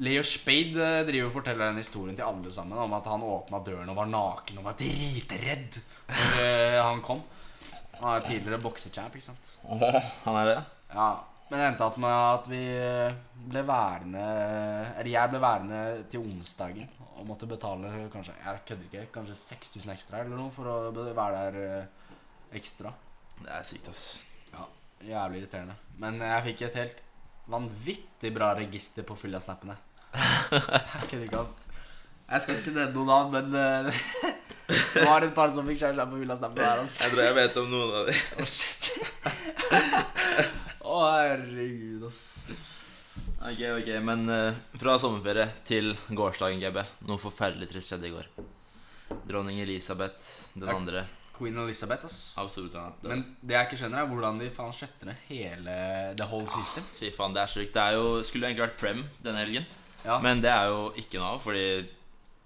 Leo 0.00 0.22
Spade 0.24 0.80
eh, 0.80 1.02
driver 1.08 1.28
og 1.28 1.34
forteller 1.34 1.68
den 1.68 1.80
historien 1.82 2.16
til 2.16 2.24
alle 2.24 2.52
sammen 2.52 2.78
om 2.80 2.94
at 2.96 3.08
han 3.10 3.24
åpna 3.24 3.60
døren 3.64 3.90
og 3.92 3.98
var 3.98 4.08
naken 4.08 4.60
og 4.60 4.68
var 4.70 4.78
dritredd 4.80 5.76
når 6.08 6.38
eh, 6.44 6.78
han 6.80 7.02
kom. 7.04 7.20
Han 7.98 8.14
er 8.14 8.24
tidligere 8.24 8.62
boksechamp, 8.64 9.16
ikke 9.16 9.26
sant. 9.26 9.50
Han 10.24 10.38
er 10.40 10.46
det? 10.48 10.60
Ja, 10.94 11.10
men 11.50 11.60
det 11.60 11.66
endte 11.66 11.84
opp 11.84 11.98
med 12.00 12.14
at 12.14 12.48
vi 12.48 12.62
ble 13.50 13.62
værende 13.66 14.22
Eller 14.94 15.10
jeg 15.10 15.30
ble 15.32 15.40
værende 15.42 15.80
til 16.10 16.24
onsdagen 16.24 16.88
og 17.20 17.26
måtte 17.28 17.48
betale 17.50 17.90
kanskje 18.12 18.36
Jeg 18.38 18.62
kødder 18.68 18.86
ikke, 18.88 19.06
kanskje 19.18 19.36
6000 19.36 19.92
ekstra 19.92 20.22
eller 20.22 20.40
noe 20.40 20.52
for 20.54 20.70
å 20.70 20.78
være 20.94 21.44
der 21.50 21.58
eh, 21.60 22.16
ekstra. 22.56 22.92
Det 23.44 23.52
er 23.56 23.62
sykt, 23.66 23.88
ass. 23.92 24.02
Ja, 24.52 24.66
Jævlig 25.06 25.42
irriterende. 25.42 25.76
Men 26.00 26.20
jeg 26.24 26.44
fikk 26.50 26.62
et 26.68 26.78
helt 26.80 26.98
vanvittig 27.50 28.30
bra 28.34 28.52
register 28.58 29.06
på 29.06 29.16
fylla-snappene. 29.18 29.76
Jeg 30.14 31.06
kødder 31.10 31.26
ikke, 31.28 31.40
ass 31.44 31.52
Jeg 32.30 32.42
skal 32.44 32.56
ikke 32.60 32.72
nevne 32.74 32.94
noen 32.94 33.10
navn, 33.10 33.30
men 33.34 33.46
eh, 33.58 34.00
det 34.94 35.04
var 35.06 35.24
et 35.26 35.34
par 35.34 35.50
som 35.54 35.66
fikk 35.66 35.80
kjæreste 35.82 36.06
på 36.06 36.14
på 36.16 36.20
fylla-snappene 36.24 36.66
der. 36.66 36.82
Ass. 36.84 36.98
Jeg 37.04 37.14
tror 37.14 37.24
jeg 37.26 37.38
vet 37.40 37.60
om 37.62 37.70
noen 37.72 37.96
av 38.00 38.10
dem. 38.10 38.20
Å, 38.38 38.48
shit. 38.50 38.90
Å, 40.80 40.98
herregud, 41.16 42.04
ass. 42.10 42.22
Ok, 43.40 43.60
ok, 43.80 43.90
men 44.04 44.26
uh, 44.28 44.58
fra 44.78 44.94
sommerferie 45.00 45.48
til 45.66 45.94
gårsdagen, 46.14 46.60
GB. 46.62 46.82
Noe 47.08 47.22
forferdelig 47.22 47.70
trist 47.72 47.90
skjedde 47.94 48.10
i 48.10 48.14
går. 48.14 48.28
Dronning 49.26 49.58
Elisabeth 49.64 50.52
den 50.54 50.68
Ja. 50.68 50.76
andre 50.76 51.06
Queen 51.40 51.56
Elizabeth, 51.64 52.04
ass. 52.06 52.18
Absolutt, 52.40 52.74
ja. 52.76 52.86
Men 53.08 53.24
det 53.40 53.56
jeg 53.56 53.70
ikke 53.70 53.80
skjønner, 53.82 54.04
er 54.04 54.10
hvordan 54.12 54.38
de 54.44 54.50
faen 54.54 54.74
skjøtter 54.76 55.08
ned 55.10 55.22
hele 55.30 55.78
the 56.20 56.26
whole 56.28 56.46
system. 56.52 56.84
Fy 57.00 57.08
faen, 57.16 57.32
det 57.36 57.42
er 57.46 57.54
sjukt. 57.56 57.72
Det 57.74 57.82
er 57.86 57.96
jo, 57.96 58.18
skulle 58.28 58.50
egentlig 58.50 58.66
vært 58.68 58.76
prem 58.82 59.06
denne 59.24 59.40
helgen, 59.46 59.64
Ja, 60.04 60.20
men 60.24 60.40
det 60.44 60.48
er 60.52 60.68
jo 60.72 60.84
ikke 61.00 61.18
noe 61.20 61.34
av, 61.34 61.40
fordi 61.44 61.64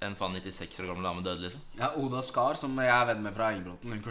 en 0.05 0.17
faen 0.19 0.35
96 0.37 0.81
år 0.83 0.89
gammel 0.91 1.07
dame 1.07 1.23
døde, 1.25 1.41
liksom. 1.47 1.63
ja 1.79 1.87
Oda 1.97 2.19
Skar, 2.27 2.59
som 2.61 2.75
jeg 2.83 2.91
er 2.93 3.07
venn 3.09 3.23
med 3.25 3.33
fra 3.37 3.47
Engebråten, 3.55 3.93
hun 3.95 4.03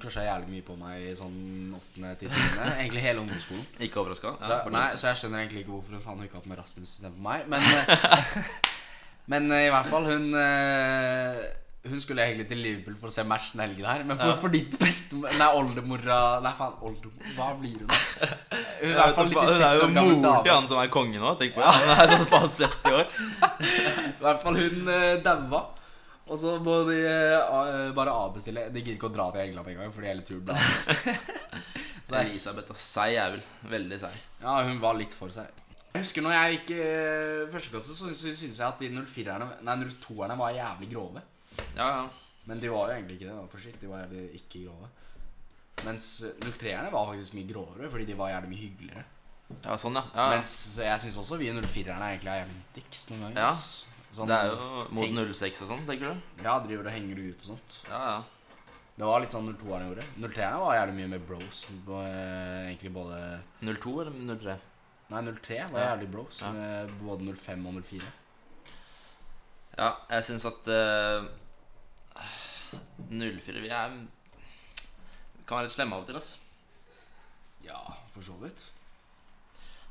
crusha 0.00 0.24
jævlig 0.24 0.48
mye 0.50 0.64
på 0.66 0.74
meg 0.80 1.04
i 1.04 1.12
sånn 1.14 1.36
åttende 1.76 2.14
til 2.18 2.32
tiende. 2.32 2.70
Egentlig 2.80 3.04
hele 3.04 3.22
ungdomsskolen. 3.22 3.66
Ikke 3.86 4.00
overraska. 4.02 4.32
Så, 4.40 4.48
jeg- 4.56 4.72
nei, 4.74 4.86
så 4.96 5.06
jeg 5.12 5.20
skjønner 5.20 5.44
egentlig 5.44 5.62
ikke 5.62 5.74
hvorfor 5.76 5.94
hun 5.98 6.02
faen 6.08 6.24
hooka 6.24 6.40
opp 6.40 6.48
med 6.50 6.58
Rasmus 6.58 6.96
istedenfor 6.96 7.22
meg. 7.28 7.46
Men, 7.52 7.62
eh, 7.62 8.50
men 9.36 9.52
eh, 9.52 9.66
i 9.68 9.70
hvert 9.76 9.92
fall, 9.92 10.08
hun 10.10 10.26
eh, 10.40 11.44
Hun 11.90 12.02
skulle 12.02 12.24
egentlig 12.24 12.48
til 12.50 12.60
Liverpool 12.62 12.96
for 13.00 13.10
å 13.10 13.14
se 13.14 13.24
matchen 13.28 13.62
helgen 13.62 13.86
her. 13.88 14.04
Men 14.08 14.20
ja. 14.20 14.34
fordi 14.42 14.62
bestemor 14.76 15.32
Nei, 15.38 15.48
oldemora 15.60 16.18
Nei, 16.44 16.52
faen, 16.58 16.76
oldemor 16.86 17.32
Hva 17.36 17.52
blir 17.60 17.78
hun, 17.80 17.88
da? 17.90 18.00
Hun 18.80 18.90
er 18.90 19.00
hvert 19.00 19.18
fall 19.20 19.32
Hun 19.36 19.64
er 19.68 19.80
jo 19.80 19.88
mor 19.94 20.44
til 20.44 20.52
han 20.52 20.70
som 20.70 20.82
er 20.82 20.92
konge 20.92 21.22
nå. 21.22 21.32
Tenk 21.40 21.56
på 21.56 21.64
det. 21.64 21.72
Han 21.78 21.94
er 21.96 22.12
sånn 22.12 22.28
faen 22.30 22.52
70 22.52 23.00
år. 23.00 23.10
I 24.16 24.22
hvert 24.22 24.44
fall 24.44 24.62
hun 24.62 24.92
uh, 24.92 25.16
daua. 25.24 25.64
Og 26.26 26.40
så 26.42 26.56
må 26.58 26.80
de 26.88 26.96
uh, 27.06 27.92
bare 27.94 28.14
avbestille. 28.24 28.66
De 28.74 28.82
gidder 28.82 28.96
ikke 28.96 29.10
å 29.10 29.14
dra 29.14 29.28
til 29.34 29.44
England 29.44 29.70
engang 29.74 29.92
fordi 29.94 30.10
hele 30.10 30.26
turen 30.26 30.42
ble 30.48 30.56
avbestilt. 30.58 31.30
Det 32.06 32.14
er 32.14 32.28
Elisabeth 32.28 32.70
er 32.70 32.78
seig 32.78 33.16
er 33.18 33.32
vel 33.34 33.46
veldig 33.66 33.96
seig. 33.98 34.18
Ja, 34.38 34.60
hun 34.62 34.76
var 34.82 34.94
litt 34.94 35.14
for 35.16 35.32
seg. 35.34 35.50
Jeg 35.96 36.04
husker 36.04 36.22
når 36.22 36.34
jeg 36.36 36.56
gikk 36.56 36.70
i 36.76 36.82
første 37.50 37.72
klasse, 37.72 37.94
så 37.96 38.10
syntes 38.12 38.60
jeg 38.60 38.66
at 38.66 38.82
de 38.82 38.90
04-erne 38.94 39.48
Nei, 39.64 39.76
02-erne 40.04 40.36
var 40.38 40.52
jævlig 40.54 40.90
grove. 40.92 41.22
Ja, 41.76 41.88
ja. 41.88 42.06
Men 42.46 42.60
de 42.62 42.68
var 42.70 42.88
jo 42.90 42.94
egentlig 42.96 43.16
ikke 43.18 43.26
det. 43.30 43.34
Da, 43.36 43.46
for 43.50 43.58
shit, 43.58 43.80
De 43.80 43.88
var 43.90 44.04
jævlig 44.04 44.24
ikke 44.38 44.64
grove. 44.66 44.88
Mens 45.84 46.06
03-erne 46.40 46.90
var 46.92 47.08
faktisk 47.10 47.34
mye 47.36 47.48
grovere, 47.52 47.90
fordi 47.92 48.06
de 48.08 48.14
var 48.16 48.30
jævlig 48.32 48.50
mye 48.52 48.62
hyggeligere. 48.62 49.04
Ja, 49.64 49.74
sånn, 49.78 49.94
ja. 49.98 50.02
ja. 50.14 50.28
Mens 50.34 50.52
jeg 50.82 51.00
syns 51.02 51.18
også 51.22 51.36
vi 51.38 51.50
04-erne 51.52 52.06
egentlig 52.14 52.32
er 52.32 52.40
jævlig 52.44 52.62
dicks 52.78 53.02
noen 53.10 53.26
ganger. 53.26 53.42
Ja. 53.42 53.52
Sånn, 54.16 54.30
Det 54.30 54.38
er 54.38 54.48
jo 54.48 54.86
mot 54.96 55.18
06 55.36 55.60
og 55.66 55.68
sånn, 55.72 55.84
tenker 55.86 56.14
du? 56.14 56.22
Ja, 56.46 56.54
driver 56.64 56.88
og 56.88 56.94
henger 56.96 57.20
ut 57.20 57.42
og 57.44 57.50
sånt. 57.52 57.76
Ja, 57.90 58.00
ja. 58.06 58.16
Det 58.96 59.04
var 59.04 59.20
litt 59.20 59.34
sånn 59.36 59.50
02-erne 59.52 59.90
gjorde. 59.90 60.06
03-erne 60.24 60.60
var 60.62 60.78
jævlig 60.78 60.94
mye 61.02 61.08
med 61.12 61.26
bros. 61.28 61.64
på, 61.84 61.98
eh, 62.06 62.70
Egentlig 62.70 62.92
både 62.94 63.18
02 63.60 63.92
eller 64.06 64.14
03? 64.40 64.54
Nei, 65.10 65.20
03 65.26 65.58
var 65.70 65.80
Ja. 65.82 65.90
jævlig 65.92 66.08
bros. 66.14 66.40
Med 66.56 66.94
både 67.02 67.34
05 67.36 67.66
og 67.66 67.74
04. 67.84 68.08
Ja, 69.76 69.90
jeg 70.10 70.24
syns 70.24 70.46
at 70.48 70.70
eh, 70.72 71.26
04 73.10 73.62
Vi 73.64 73.70
er 73.72 73.90
vi 73.96 75.44
kan 75.46 75.60
være 75.60 75.68
litt 75.68 75.76
slemme 75.76 75.94
av 75.94 76.02
og 76.02 76.08
til, 76.08 76.16
altså. 76.18 76.38
Ja, 77.66 77.78
for 78.14 78.22
så 78.26 78.34
vidt. 78.40 78.64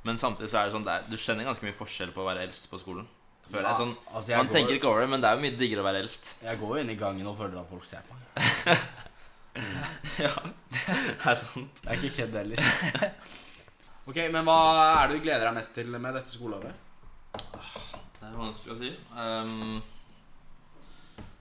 Men 0.06 0.18
samtidig 0.22 0.50
så 0.52 0.60
er 0.60 0.68
det 0.68 0.74
sånn 0.76 0.84
det 0.86 0.92
er, 0.94 1.06
Du 1.10 1.16
kjenner 1.18 1.48
ganske 1.48 1.64
mye 1.66 1.76
forskjell 1.78 2.12
på 2.16 2.22
å 2.24 2.28
være 2.28 2.44
eldst 2.46 2.68
på 2.70 2.80
skolen. 2.82 3.08
Ja, 3.54 3.62
jeg 3.62 3.78
sånn 3.78 3.94
altså, 4.12 4.32
jeg 4.32 4.38
Man 4.42 4.48
går- 4.50 4.56
tenker 4.58 4.76
ikke 4.76 4.90
over 4.90 5.02
det, 5.06 5.10
men 5.14 5.22
det 5.22 5.30
er 5.30 5.36
jo 5.38 5.42
mye 5.46 5.56
diggere 5.58 5.82
å 5.84 5.88
være 5.88 6.02
eldst. 6.04 6.30
Jeg 6.48 6.60
går 6.60 6.72
jo 6.76 6.82
inn 6.84 6.90
i 6.92 6.98
gangen 7.00 7.28
og 7.30 7.38
føler 7.38 7.60
at 7.62 7.70
folk 7.70 7.86
ser 7.86 8.04
på 8.10 8.18
meg. 8.18 8.30
ja, 10.26 10.32
det 10.74 11.30
er 11.30 11.36
sant. 11.40 11.82
Det 11.84 11.92
er 11.94 12.00
ikke 12.02 12.16
kødd 12.18 12.38
heller. 12.42 12.58
ok, 14.10 14.18
men 14.34 14.44
hva 14.50 14.58
er 15.04 15.08
det 15.08 15.20
du 15.20 15.26
gleder 15.28 15.46
deg 15.48 15.58
mest 15.62 15.76
til 15.78 15.94
med 15.94 16.18
dette 16.18 16.34
skoleåret? 16.34 16.74
Det 17.36 18.28
er 18.32 18.40
vanskelig 18.42 18.74
å 18.76 18.80
si. 18.82 18.92
Um, 19.16 19.82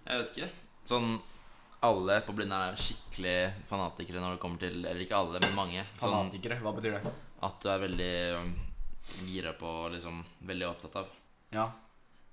jeg 0.04 0.20
vet 0.20 0.34
ikke. 0.36 0.50
Sånn 0.86 1.16
alle 1.84 2.20
på 2.26 2.34
Blindern 2.36 2.70
er 2.72 2.78
skikkelig 2.80 3.36
fanatikere 3.68 4.20
når 4.22 4.36
det 4.36 4.40
kommer 4.42 4.60
til 4.62 4.80
Eller 4.84 5.02
ikke 5.04 5.18
alle, 5.18 5.40
men 5.44 5.54
mange. 5.56 5.84
Sånn 5.98 6.12
Fanatikere, 6.14 6.58
hva 6.64 6.72
betyr 6.76 6.96
det? 6.98 7.12
at 7.44 7.60
du 7.60 7.68
er 7.68 7.82
veldig 7.82 8.12
um, 8.40 8.52
gira 9.28 9.52
på 9.58 9.70
liksom 9.92 10.22
Veldig 10.48 10.68
opptatt 10.70 10.96
av 11.02 11.10
Ja, 11.54 11.66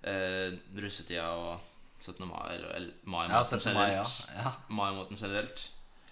eh, 0.08 0.54
russetida 0.82 1.28
og 1.36 1.60
17. 2.02 2.24
mai, 2.26 2.56
eller, 2.56 2.72
eller 2.78 2.88
jeg 2.90 3.12
mai-måten 3.14 3.60
sett 3.62 3.76
meg, 3.76 3.92
ja. 3.92 4.02
generelt. 4.02 4.30
ja. 4.38 4.52
Mai-måten 4.74 5.20
generelt. 5.20 5.66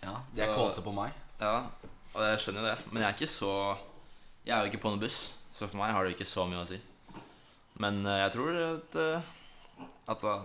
ja. 0.03 0.11
De 0.35 0.43
er 0.43 0.51
Så- 0.51 0.57
kåte 0.59 0.83
på 0.85 0.93
meg. 0.93 1.13
Ja, 1.39 1.55
og 2.13 2.21
jeg 2.21 2.39
skjønner 2.43 2.61
jo 2.61 2.67
det. 2.75 2.91
Men 2.91 3.01
jeg 3.01 3.09
er 3.09 3.17
ikke 3.17 3.31
så 3.33 3.77
Jeg 4.45 4.53
er 4.57 4.61
jo 4.65 4.71
ikke 4.71 4.81
på 4.83 4.89
noen 4.91 5.01
buss, 5.01 5.35
så 5.53 5.67
for 5.67 5.77
meg 5.77 5.91
har 5.93 6.03
det 6.03 6.11
jo 6.13 6.17
ikke 6.19 6.29
så 6.29 6.45
mye 6.49 6.61
å 6.63 6.67
si. 6.67 6.79
Men 7.79 8.05
eh, 8.05 8.19
jeg 8.27 8.31
tror 8.35 8.59
at, 8.75 8.95
eh, 8.95 9.21
eh, 10.09 10.39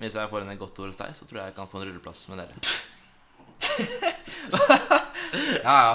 hvis 0.00 0.14
jeg 0.18 0.30
får 0.30 0.40
inn 0.44 0.52
et 0.54 0.60
godt 0.60 0.78
ord 0.82 0.90
hos 0.92 0.98
deg, 1.00 1.10
så 1.16 1.22
tror 1.28 1.38
jeg 1.42 1.48
jeg 1.52 1.56
kan 1.58 1.68
få 1.70 1.76
en 1.80 1.86
rulleplass 1.90 2.20
med 2.32 2.38
dere. 2.42 2.56
Ja, 5.64 5.76
ja. 5.82 5.94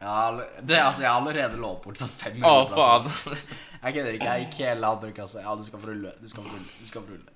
Ja, 0.00 0.40
det, 0.60 0.76
altså, 0.76 1.02
jeg 1.02 1.10
har 1.10 1.16
allerede 1.20 1.56
lovet 1.56 1.82
bort 1.86 1.98
sånn 1.98 2.08
fem 2.12 2.42
Å, 2.44 2.50
rulleplasser. 2.66 3.30
faen! 3.32 3.46
Jeg 3.86 3.94
kødder 3.94 4.12
ikke. 4.16 4.26
Jeg 4.34 4.40
gikk 4.46 4.54
hele 4.66 4.86
andre 4.90 5.10
klasse. 5.14 5.38
Ja, 5.44 5.50
du 5.56 5.62
skal 5.64 5.80
få 5.82 5.86
rulle. 5.92 6.10
Du 6.20 6.28
skal 6.28 6.42
få 6.42 6.48
rulle. 6.56 6.70
Du 6.80 6.86
skal 6.88 7.02
få 7.06 7.10
rulle. 7.14 7.30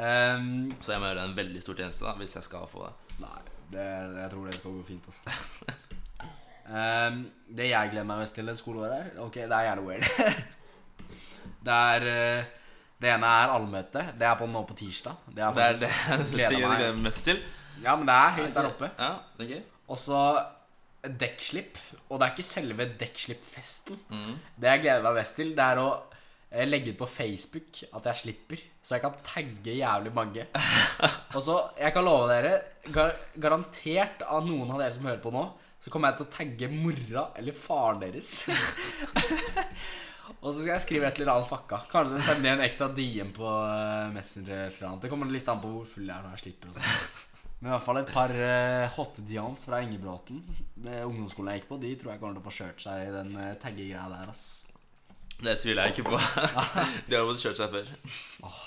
um, 0.00 0.70
Så 0.82 0.88
jeg 0.94 1.00
må 1.02 1.06
gjøre 1.10 1.24
en 1.28 1.34
veldig 1.36 1.60
stor 1.64 1.74
tjeneste 1.82 2.02
da 2.06 2.12
hvis 2.18 2.36
jeg 2.38 2.44
skal 2.46 2.64
få 2.70 2.80
det. 2.86 2.94
nei, 3.20 3.40
det, 3.74 3.84
jeg 4.22 4.28
tror 4.32 4.42
det 4.48 4.54
skal 4.56 4.70
gå 4.78 4.82
fint. 4.88 5.04
Altså. 5.12 5.22
um, 6.72 7.16
det 7.60 7.66
jeg 7.68 7.84
gleder 7.92 8.08
meg 8.08 8.18
mest 8.24 8.34
til 8.38 8.46
det 8.48 8.56
skoleåret 8.62 8.94
her 8.96 9.08
Ok, 9.26 9.36
det 9.42 9.56
er 9.58 9.64
gjerne 9.68 9.84
weird. 9.84 10.04
det 11.68 11.76
er 11.92 12.00
eh, 12.14 12.42
Det 13.02 13.10
ene 13.10 13.26
er 13.42 13.50
allmøte. 13.56 14.04
Det 14.18 14.26
er 14.28 14.36
på 14.38 14.46
nå 14.50 14.62
på 14.68 14.76
tirsdag. 14.78 15.18
Det 15.34 15.42
er 15.42 15.56
Det 15.58 15.64
er 15.66 15.78
det 15.82 15.88
jeg 15.90 16.54
gleder 16.54 16.92
meg. 16.94 17.00
mest 17.08 17.24
til. 17.26 17.40
Ja, 17.82 17.96
men 17.98 18.06
det 18.06 18.14
er 18.14 18.36
høyt 18.38 18.54
der 18.54 18.68
oppe. 18.68 18.90
Ja, 18.98 19.12
det 19.38 19.46
er 19.48 19.54
gøy. 19.56 19.62
Og 19.90 19.98
så 19.98 20.20
dekkslipp. 21.02 21.80
Og 22.08 22.20
det 22.20 22.26
er 22.28 22.34
ikke 22.36 22.46
selve 22.46 22.86
dekkslippfesten. 23.00 23.98
Mm. 24.12 24.36
Det 24.62 24.70
jeg 24.70 24.82
gleder 24.84 25.02
meg 25.08 25.18
mest 25.18 25.38
til, 25.40 25.50
det 25.58 25.64
er 25.66 25.80
å 25.82 25.88
eh, 26.52 26.68
legge 26.68 26.92
ut 26.94 27.00
på 27.00 27.08
Facebook 27.10 27.82
at 27.90 28.06
jeg 28.12 28.20
slipper. 28.22 28.62
Så 28.82 28.94
jeg 28.96 29.02
kan 29.02 29.18
tagge 29.26 29.74
jævlig 29.80 30.12
mange. 30.14 30.46
Og 31.34 31.40
så, 31.42 31.58
jeg 31.80 31.94
kan 31.96 32.06
love 32.06 32.30
dere, 32.30 32.54
gar 32.94 33.16
garantert 33.42 34.22
av 34.28 34.46
noen 34.46 34.70
av 34.76 34.78
dere 34.84 34.94
som 34.94 35.10
hører 35.10 35.22
på 35.24 35.34
nå, 35.34 35.42
så 35.82 35.90
kommer 35.90 36.12
jeg 36.12 36.20
til 36.20 36.28
å 36.28 36.34
tagge 36.36 36.70
mora 36.70 37.24
eller 37.40 37.56
faren 37.58 38.04
deres. 38.04 38.44
Og 40.42 40.50
så 40.50 40.60
skal 40.60 40.72
jeg 40.72 40.84
skrive 40.84 41.06
et 41.06 41.18
eller 41.20 41.36
annet 41.36 41.50
fucka. 41.50 41.84
Kanskje 41.90 42.22
sende 42.26 42.50
en 42.50 42.64
ekstra 42.64 42.88
DM 42.90 43.30
på 43.36 43.46
eh, 43.46 44.08
Messenger 44.14 44.56
eller 44.56 44.72
et 44.72 44.78
eller 44.78 44.88
annet. 44.88 45.04
Det 45.04 45.10
kommer 45.12 45.30
litt 45.30 45.50
an 45.52 45.60
på 45.62 45.70
hvor 45.70 45.84
full 45.86 46.08
jeg 46.08 46.16
er 46.16 46.24
når 46.26 46.34
jeg 46.34 46.42
slipper. 46.46 46.72
og. 46.72 47.28
Men 47.62 47.70
i 47.70 47.74
hvert 47.76 47.84
fall 47.86 48.00
et 48.00 48.10
par 48.10 48.32
uh, 48.34 48.88
hot 48.96 49.20
diams 49.22 49.60
fra 49.68 49.78
Ingebråten, 49.84 50.40
det 50.82 51.04
ungdomsskolen 51.06 51.52
jeg 51.52 51.60
gikk 51.60 51.68
på, 51.68 51.78
de 51.84 51.92
tror 51.94 52.10
jeg 52.10 52.18
kommer 52.18 52.34
til 52.34 52.42
å 52.42 52.46
få 52.48 52.54
kjørt 52.56 52.82
seg 52.82 53.04
i 53.04 53.12
den 53.14 53.30
uh, 53.38 53.52
taggegreia 53.62 54.08
der, 54.10 54.32
ass. 54.32 54.42
Det 55.38 55.54
tviler 55.62 55.86
jeg 55.86 55.94
ikke 55.94 56.10
på. 56.10 56.18
De 57.06 57.14
har 57.14 57.22
jo 57.22 57.30
fått 57.30 57.44
kjørt 57.44 57.60
seg 57.62 57.76
før. 57.76 58.58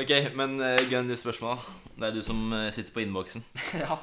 Ok, 0.00 0.14
men 0.40 0.56
uh, 0.64 0.80
gun 0.88 1.12
ditt 1.12 1.20
spørsmål. 1.20 1.60
Det 1.92 2.08
er 2.08 2.16
du 2.16 2.22
som 2.24 2.40
uh, 2.56 2.70
sitter 2.72 2.96
på 2.96 3.04
innboksen. 3.04 3.44
ja. 3.84 4.00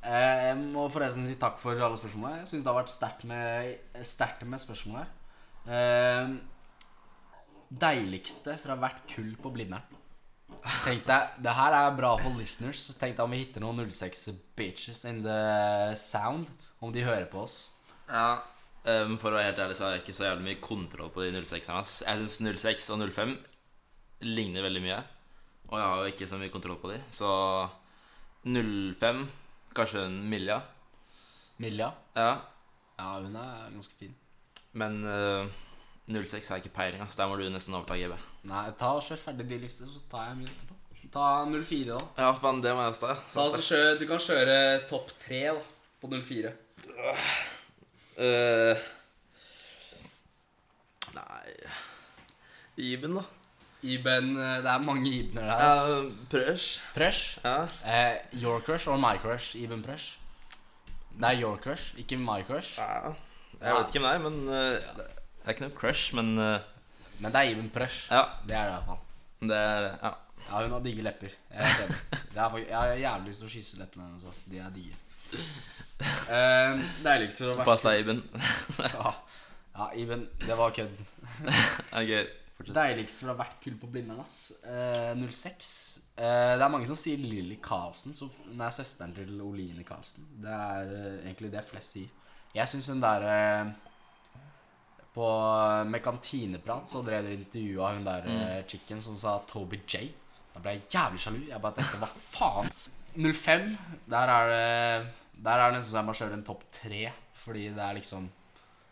Eh, 0.00 0.48
Jeg 0.48 0.56
må 0.72 0.86
forresten 0.88 1.28
si 1.28 1.36
takk 1.40 1.60
for 1.60 1.76
alle 1.76 2.00
spørsmålene. 2.00 2.42
Jeg 2.42 2.50
syns 2.54 2.64
det 2.64 2.72
har 2.72 2.80
vært 2.80 2.92
sterkt 2.92 3.28
med, 3.28 3.74
sterkt 4.08 4.44
med 4.48 4.62
spørsmål 4.62 5.02
her. 5.02 5.10
Eh, 5.66 6.30
deiligste 7.70 8.56
fra 8.60 8.76
hvert 8.80 9.02
kull 9.10 9.34
på 9.40 9.52
Blindern. 9.54 9.84
Tenk 10.84 11.06
deg, 11.06 11.36
Det 11.40 11.52
her 11.56 11.72
er 11.72 11.96
bra 11.96 12.16
for 12.20 12.36
listeners. 12.36 12.82
Tenk 12.98 13.16
deg 13.16 13.24
om 13.24 13.32
vi 13.32 13.42
hitter 13.44 13.62
noen 13.64 13.80
06 13.90 14.28
bitches 14.56 15.04
in 15.08 15.22
the 15.24 15.94
sound. 15.96 16.50
Om 16.80 16.92
de 16.92 17.04
hører 17.04 17.28
på 17.30 17.44
oss. 17.44 17.68
Ja, 18.08 18.40
um, 18.84 19.16
For 19.20 19.30
å 19.30 19.36
være 19.38 19.50
helt 19.50 19.62
ærlig 19.62 19.76
så 19.76 19.86
har 19.86 19.94
jeg 19.94 20.04
ikke 20.04 20.16
så 20.16 20.26
jævlig 20.26 20.46
mye 20.48 20.60
kontroll 20.64 21.12
på 21.12 21.24
de 21.24 21.32
06-erne. 21.36 21.84
Jeg 21.84 22.24
syns 22.24 22.60
06 22.64 22.90
og 22.94 23.04
05 23.12 23.36
ligner 24.26 24.64
veldig 24.64 24.82
mye. 24.84 25.00
Og 25.70 25.76
jeg 25.78 25.86
har 25.86 26.00
jo 26.00 26.12
ikke 26.14 26.28
så 26.28 26.40
mye 26.40 26.52
kontroll 26.52 26.80
på 26.80 26.92
de. 26.92 26.98
Så 27.14 27.30
05 28.44 29.28
Kanskje 29.76 30.00
en 30.08 30.16
Milja. 30.26 30.56
Milja. 31.62 31.92
Ja. 32.16 32.32
Ja, 32.98 33.12
hun 33.20 33.36
er 33.38 33.68
ganske 33.70 33.94
fin. 33.94 34.16
Men 34.72 35.00
uh, 35.04 35.46
06 36.10 36.48
har 36.48 36.58
jeg 36.58 36.64
ikke 36.66 36.76
peiling. 36.76 37.02
ass. 37.02 37.16
Der 37.18 37.28
må 37.30 37.36
du 37.38 37.46
nesten 37.50 37.74
overta 37.74 37.96
GB. 37.98 38.14
Nei, 38.50 38.66
ta 38.78 38.92
og 38.96 39.02
Kjør 39.06 39.20
ferdig 39.24 39.48
de 39.50 39.58
listene, 39.64 39.90
så 39.92 40.02
tar 40.10 40.28
jeg 40.30 40.38
min 40.40 40.50
etterpå. 40.50 40.76
Ta 41.10 41.26
04, 41.50 41.90
da. 41.90 41.98
Ja, 42.22 42.30
faen, 42.38 42.60
det 42.62 42.70
må 42.76 42.84
jeg 42.86 42.94
ta. 43.02 43.14
Ta 43.18 43.42
altså, 43.42 43.60
kjør, 43.66 43.96
du 43.98 44.04
kan 44.06 44.20
kjøre 44.22 44.56
topp 44.90 45.10
3 45.24 45.40
da, 45.56 45.62
på 46.00 46.10
04. 46.12 46.52
Uh, 48.20 48.76
nei 51.16 51.54
Iben, 52.90 53.16
da. 53.18 53.22
Iben, 53.82 54.34
eh, 54.36 54.58
det 54.60 54.68
er 54.70 54.82
mange 54.84 55.08
Ibener 55.08 55.46
der. 55.48 55.54
Altså. 55.56 55.98
Uh, 56.04 56.12
Prøsj. 56.30 56.66
Presh? 56.94 57.38
Ja. 57.44 57.62
Uh, 57.80 58.42
your 58.42 58.60
crush 58.60 58.88
or 58.88 58.98
my 59.00 59.16
crush? 59.18 59.56
Iben 59.56 59.82
Presh? 59.82 60.18
Det 61.16 61.26
er 61.30 61.40
your 61.42 61.56
crush, 61.56 61.94
ikke 61.98 62.16
my 62.20 62.42
crush. 62.46 62.78
ja. 62.78 63.12
Jeg 63.60 63.76
vet 63.76 63.90
ikke 63.92 64.00
hvem 64.00 64.08
det 64.08 64.14
er, 64.14 64.24
men 64.24 64.36
uh, 64.48 65.04
det 65.04 65.46
er 65.46 65.54
ikke 65.54 65.66
noe 65.66 65.76
crush, 65.76 66.14
men 66.16 66.32
uh, 66.38 66.58
Men 67.20 67.32
det 67.34 67.40
er 67.42 67.50
Iben 67.52 67.70
Prush. 67.74 68.06
ja. 68.10 68.22
Det 68.48 68.56
er 68.56 68.64
det 68.64 68.72
i 68.72 68.76
hvert 68.78 68.88
fall. 68.88 69.00
Det 69.50 69.56
er 69.60 69.88
Ja. 70.02 70.12
Ja, 70.50 70.62
hun 70.64 70.72
har 70.74 70.80
digge 70.82 71.02
lepper. 71.06 71.30
Jeg, 71.50 71.60
er 71.60 71.66
helt 71.68 71.82
enig. 71.84 71.98
det 72.34 72.40
er 72.42 72.48
faktisk, 72.50 72.70
jeg 72.70 72.76
har 72.76 72.96
jævlig 72.98 73.28
lyst 73.30 73.38
til 73.44 73.46
å 73.46 73.50
kysse 73.52 73.76
leppene 73.78 74.06
hennes. 74.08 74.24
ass. 74.32 74.40
De 74.50 74.58
er 74.58 74.72
digge. 74.74 74.96
Eh, 76.30 76.80
deiligst 77.04 77.42
å 77.46 77.52
Pass 77.62 77.84
deg, 77.86 78.00
Iben. 78.02 78.22
Ja. 78.96 79.12
ja, 79.76 79.86
Iben, 80.00 80.24
det 80.42 80.56
var 80.58 80.74
kødd. 80.74 81.02
Ok, 82.00 82.10
fortsett. 82.56 82.74
Deiligst 82.80 83.22
fra 83.22 83.36
hvert 83.38 83.60
kull 83.62 83.76
på 83.78 83.90
Blindern, 83.94 84.24
ass. 84.24 84.34
Eh, 84.66 85.12
06. 85.22 85.70
Eh, 86.16 86.56
det 86.58 86.66
er 86.66 86.72
mange 86.72 86.88
som 86.90 86.98
sier 86.98 87.20
Lilly 87.22 87.60
Karlsen. 87.62 88.16
Så 88.16 88.26
hun 88.40 88.60
er 88.66 88.74
søsteren 88.74 89.14
til 89.14 89.36
Oline 89.46 89.86
Karlsen. 89.86 90.26
Det 90.42 90.50
er 90.56 90.90
eh, 90.96 91.20
egentlig 91.28 91.52
det 91.54 91.62
flest 91.70 91.94
sier. 91.94 92.10
Jeg 92.54 92.66
syns 92.70 92.88
hun 92.90 93.00
der 93.02 93.24
eh, 93.30 93.68
på, 95.14 95.26
Med 95.90 96.02
kantineprat 96.02 96.90
så 96.90 97.02
drev 97.06 97.26
de 97.26 97.36
intervjua 97.38 97.92
hun 97.96 98.06
der 98.06 98.26
eh, 98.30 98.56
chicken 98.70 99.02
som 99.02 99.16
sa 99.20 99.36
Toby 99.50 99.80
J. 99.86 100.08
Da 100.54 100.62
ble 100.64 100.76
jeg 100.76 100.88
jævlig 100.96 101.22
sjalu. 101.22 101.40
Jeg 101.50 101.62
bare 101.62 101.78
tenkte 101.78 102.00
hva 102.02 102.10
faen? 102.34 102.70
05, 103.14 103.64
der 104.10 104.30
er 104.34 104.50
det 104.50 105.06
Der 105.42 105.58
er 105.58 105.70
det 105.72 105.78
nesten 105.80 105.90
så 105.94 105.98
jeg 105.98 106.06
må 106.06 106.14
kjøre 106.18 106.36
en 106.38 106.44
topp 106.46 106.66
tre. 106.74 107.04
Fordi 107.40 107.68
det 107.74 107.82
er 107.86 107.96
liksom 107.98 108.28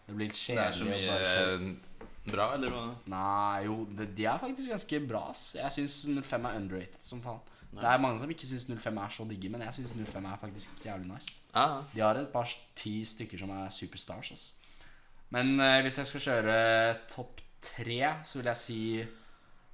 Det 0.09 0.15
blir 0.17 0.31
litt 0.31 0.39
kjedelig. 0.39 0.63
Det 0.63 0.69
er 0.69 0.79
så 0.79 0.89
mye 0.89 1.21
eh, 1.21 1.85
Bra, 2.29 2.51
eller 2.59 2.73
hva? 2.75 2.83
Nei, 3.09 3.65
jo, 3.65 3.77
de, 3.97 4.05
de 4.13 4.25
er 4.29 4.41
faktisk 4.43 4.69
ganske 4.75 4.99
bra. 5.09 5.23
ass. 5.33 5.55
Jeg 5.57 5.73
syns 5.79 5.95
05 6.27 6.45
er 6.51 6.59
underrated 6.61 7.01
som 7.05 7.23
faen. 7.25 7.39
Det 7.71 7.85
er 7.85 8.01
mange 8.01 8.21
som 8.21 8.31
ikke 8.33 8.47
syns 8.49 8.67
05 8.69 8.97
er 9.03 9.09
så 9.13 9.25
digge, 9.29 9.51
men 9.53 9.63
jeg 9.63 9.75
syns 9.77 9.93
05 9.93 10.25
er 10.25 10.41
faktisk 10.41 10.87
jævlig 10.87 11.11
nice. 11.11 11.35
Ah. 11.55 11.83
De 11.95 12.01
har 12.01 12.17
et 12.17 12.31
par 12.33 12.49
ti 12.77 13.05
stykker 13.05 13.39
som 13.39 13.51
er 13.51 13.69
superstars. 13.71 14.31
Altså. 14.31 14.53
Men 15.31 15.61
eh, 15.61 15.81
hvis 15.85 15.99
jeg 15.99 16.07
skal 16.07 16.21
kjøre 16.21 16.95
topp 17.13 17.41
tre, 17.63 17.99
så 18.25 18.39
vil 18.39 18.51
jeg 18.51 18.57
si 18.57 18.81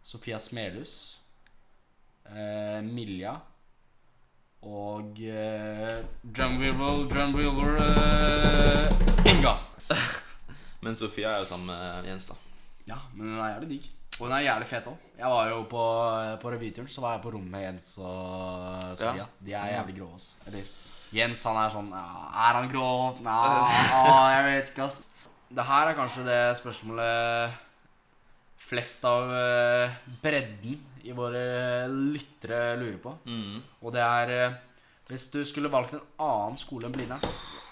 Sofia 0.04 0.38
Smelhus, 0.38 1.20
eh, 2.26 2.82
Milja 2.84 3.36
og 4.64 5.20
eh, 5.20 6.04
Drumweaver, 6.24 7.04
Drumweaver 7.12 7.76
eh, 7.84 9.34
Inga. 9.34 9.54
Men 10.84 10.96
Sofia 10.96 11.28
er 11.28 11.38
jo 11.38 11.44
sammen 11.48 11.66
med 11.66 12.10
Jens, 12.10 12.26
da. 12.28 12.34
Ja, 12.88 12.98
men 13.14 13.30
hun 13.30 13.38
er 13.40 13.54
jævlig 13.54 13.68
digg. 13.68 13.86
Og 14.14 14.28
hun 14.28 14.34
er 14.36 14.44
jævlig 14.46 14.68
fet 14.70 14.86
òg. 14.86 14.98
Jeg 15.18 15.30
var 15.30 15.48
jo 15.50 15.60
på, 15.70 15.84
på 16.42 16.50
revyturen, 16.54 16.90
så 16.90 17.02
var 17.02 17.16
jeg 17.16 17.24
på 17.24 17.32
rommet 17.34 17.50
med 17.50 17.64
Jens 17.64 17.88
og 17.98 18.84
Sofia. 18.94 19.24
Ja. 19.24 19.26
De 19.46 19.56
er 19.58 19.72
jævlig 19.74 19.96
grå, 19.98 20.10
ass. 20.14 20.28
Eller 20.46 20.68
Jens, 21.14 21.42
han 21.46 21.58
er 21.60 21.70
sånn 21.70 21.90
ja, 21.94 22.04
Er 22.46 22.58
han 22.58 22.70
grå? 22.70 22.86
Nei, 23.22 23.42
jeg 24.36 24.46
vet 24.48 24.72
ikke, 24.72 24.88
ass. 24.88 25.02
Det 25.54 25.66
her 25.66 25.90
er 25.90 25.98
kanskje 25.98 26.26
det 26.26 26.40
spørsmålet 26.58 27.60
flest 28.64 29.04
av 29.06 29.30
eh, 29.36 29.96
bredden 30.22 30.78
i 31.04 31.12
våre 31.14 31.42
lyttere 31.90 32.78
lurer 32.80 33.00
på. 33.02 33.12
Mm. 33.28 33.60
Og 33.84 33.92
det 33.94 34.02
er 34.04 34.32
eh, 34.38 34.56
Hvis 35.10 35.28
du 35.34 35.42
skulle 35.44 35.68
valgt 35.68 35.92
en 35.92 36.06
annen 36.24 36.56
skole 36.56 36.88
enn 36.88 36.94
Blindern, 36.94 37.22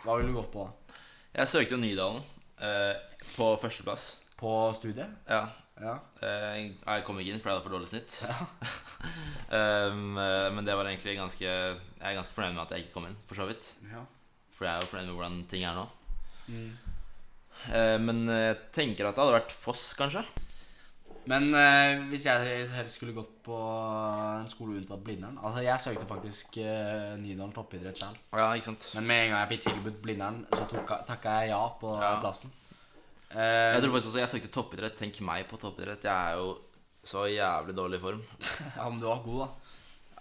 hva 0.04 0.18
ville 0.18 0.28
du 0.28 0.36
gått 0.36 0.52
på 0.52 0.66
da? 0.66 0.98
Jeg 1.38 1.48
søkte 1.48 1.80
Nydalen 1.80 2.20
eh, 2.60 2.92
på 3.32 3.54
førsteplass. 3.62 4.10
På 4.36 4.68
studiet? 4.76 5.08
Ja. 5.30 5.46
Ja. 5.82 5.96
Eh, 6.22 6.70
jeg 6.70 7.04
kom 7.06 7.18
ikke 7.18 7.34
inn 7.34 7.40
fordi 7.42 7.50
jeg 7.52 7.58
hadde 7.58 7.66
for 7.66 7.74
dårlig 7.74 7.90
snitt. 7.90 8.18
um, 9.50 10.18
eh, 10.24 10.48
men 10.54 10.64
det 10.66 10.76
var 10.78 10.86
egentlig 10.86 11.16
ganske 11.18 11.42
Jeg 11.42 12.06
er 12.06 12.18
ganske 12.18 12.36
fornøyd 12.36 12.54
med 12.54 12.62
at 12.64 12.76
jeg 12.76 12.84
ikke 12.86 12.94
kom 13.00 13.08
inn, 13.10 13.18
for 13.26 13.38
så 13.40 13.48
vidt. 13.50 13.74
ja. 13.90 14.04
For 14.52 14.68
jeg 14.68 14.76
er 14.78 14.84
jo 14.84 14.90
fornøyd 14.92 15.08
med 15.08 15.16
hvordan 15.16 15.38
ting 15.50 15.64
er 15.66 15.74
nå. 15.74 15.88
Mm. 16.52 16.70
Uh, 17.62 17.98
men 18.02 18.24
jeg 18.30 18.56
tenker 18.74 19.06
at 19.08 19.16
det 19.16 19.22
hadde 19.24 19.34
vært 19.40 19.54
Foss, 19.54 19.88
kanskje. 19.98 20.22
Men 21.30 21.48
uh, 21.54 22.02
hvis 22.10 22.24
jeg 22.26 22.66
helst 22.72 22.98
skulle 22.98 23.14
gått 23.14 23.34
på 23.46 23.56
en 23.56 24.48
skole 24.50 24.80
unntatt 24.80 25.04
Blindern 25.06 25.36
Altså, 25.38 25.60
jeg 25.62 25.82
søkte 25.84 26.08
faktisk 26.08 26.56
uh, 26.62 27.12
Nydalen 27.20 27.52
toppidrett 27.54 27.98
sjøl. 28.00 28.16
Ja, 28.34 28.48
Men 28.54 29.06
med 29.06 29.20
en 29.24 29.30
gang 29.34 29.38
jeg 29.44 29.52
fikk 29.52 29.68
tilbudt 29.68 30.00
Blindern, 30.02 30.40
så 30.50 30.66
takka 31.06 31.36
jeg 31.42 31.52
ja 31.54 31.62
på 31.78 31.94
Ja. 31.98 32.16
plassen. 32.22 32.54
Eh, 33.32 33.72
Jeg 33.74 33.82
tror 33.82 33.94
faktisk 33.96 34.12
også 34.12 34.22
jeg 34.22 34.32
søkte 34.34 34.52
toppidrett. 34.52 34.96
Tenk 34.98 35.20
meg 35.24 35.46
på 35.50 35.58
toppidrett. 35.60 36.04
Jeg 36.04 36.12
er 36.12 36.38
jo 36.40 36.58
så 37.02 37.24
jævlig 37.30 37.74
dårlig 37.76 37.98
i 37.98 38.02
form. 38.02 38.22
ja, 38.78 38.88
men 38.88 39.00
du 39.00 39.06
var 39.08 39.22
god, 39.24 39.44
da. 39.46 39.50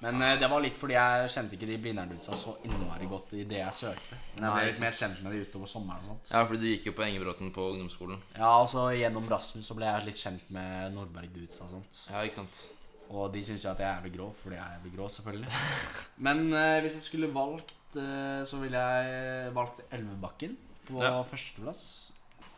Men 0.02 0.18
ja. 0.26 0.32
det 0.42 0.48
var 0.50 0.64
litt 0.64 0.74
fordi 0.74 0.96
jeg 0.96 1.28
kjente 1.30 1.54
ikke 1.54 1.68
de 1.70 1.76
Blindern-dudsa 1.84 2.34
så 2.34 2.56
innmari 2.66 3.06
godt 3.06 3.36
i 3.38 3.44
det 3.46 3.60
jeg 3.60 3.76
søkte. 3.78 4.18
Men 4.34 4.48
jeg 4.48 4.56
ble 4.56 4.64
litt 4.72 4.80
mer 4.82 4.96
kjent 4.98 5.20
med 5.22 5.36
de 5.36 5.42
utover 5.46 5.70
sommeren 5.70 6.08
og 6.08 6.16
sånt. 6.16 6.32
Ja, 6.34 6.40
fordi 6.50 6.62
du 6.64 6.70
gikk 6.72 6.88
jo 6.90 6.94
på 6.98 7.04
Engebråten 7.06 7.52
på 7.54 7.68
ungdomsskolen. 7.76 8.24
Ja, 8.34 8.50
og 8.64 8.66
så 8.72 8.88
gjennom 8.98 9.28
Rasmus 9.30 9.68
så 9.70 9.78
ble 9.78 9.86
jeg 9.92 10.08
litt 10.08 10.18
kjent 10.24 10.48
med 10.58 10.96
Nordberg-dudsa 10.96 11.68
og 11.68 11.76
sånt. 11.76 12.00
Ja, 12.10 12.24
ikke 12.26 12.40
sant 12.40 12.64
Og 13.12 13.28
de 13.36 13.44
syns 13.46 13.62
jo 13.68 13.70
at 13.76 13.84
jeg 13.84 13.90
er 13.92 14.00
jævlig 14.00 14.14
grå, 14.16 14.32
fordi 14.42 14.58
jeg 14.58 14.64
er 14.66 14.74
jævlig 14.80 14.94
grå, 14.96 15.10
selvfølgelig. 15.20 15.54
Men 16.30 16.42
eh, 16.64 16.80
hvis 16.82 16.98
jeg 16.98 17.06
skulle 17.06 17.30
valgt, 17.38 17.78
eh, 18.02 18.42
så 18.50 18.58
ville 18.64 18.82
jeg 18.88 19.54
valgt 19.60 19.84
Elvebakken 19.92 20.58
på 20.90 20.98
Ja. 21.04 21.14
førsteplass. 21.30 21.84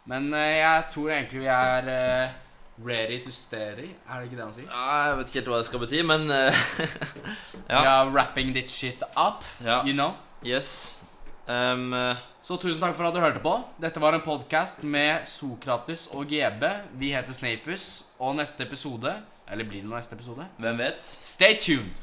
Men 0.09 0.33
eh, 0.33 0.57
jeg 0.59 0.83
tror 0.93 1.11
egentlig 1.13 1.39
vi 1.45 1.47
er 1.53 1.87
eh, 1.93 2.33
ready 2.85 3.21
to 3.23 3.31
steady. 3.31 3.89
Er 4.09 4.19
det 4.19 4.27
ikke 4.31 4.37
det 4.41 4.45
man 4.49 4.53
sier? 4.57 4.67
Ja, 4.67 4.97
Jeg 5.09 5.17
vet 5.17 5.27
ikke 5.31 5.39
helt 5.39 5.51
hva 5.53 5.61
det 5.61 5.67
skal 5.69 5.79
bety, 5.85 6.01
men 6.09 6.25
eh, 6.31 6.63
Ja. 7.73 7.79
are 7.79 8.09
wrapping 8.11 8.53
this 8.55 8.71
shit 8.71 9.03
up, 9.15 9.43
Ja. 9.63 9.81
you 9.85 9.93
know. 9.93 10.13
Yes. 10.45 10.99
Um, 11.47 11.91
Så 12.43 12.55
tusen 12.59 12.79
takk 12.81 12.95
for 12.95 13.07
at 13.07 13.15
du 13.15 13.19
hørte 13.23 13.39
på. 13.43 13.53
Dette 13.83 13.99
var 14.03 14.15
en 14.15 14.21
podkast 14.23 14.83
med 14.83 15.23
Sokrates 15.27 16.07
og 16.11 16.27
GB. 16.27 16.63
Vi 16.99 17.11
heter 17.15 17.33
Snafus, 17.35 18.03
og 18.19 18.35
neste 18.39 18.63
episode 18.63 19.11
Eller 19.51 19.67
blir 19.67 19.81
det 19.83 19.87
noen 19.89 19.99
neste 19.99 20.15
episode? 20.15 20.45
hvem 20.57 20.77
vet? 20.79 21.03
Stay 21.03 21.55
tuned! 21.59 21.99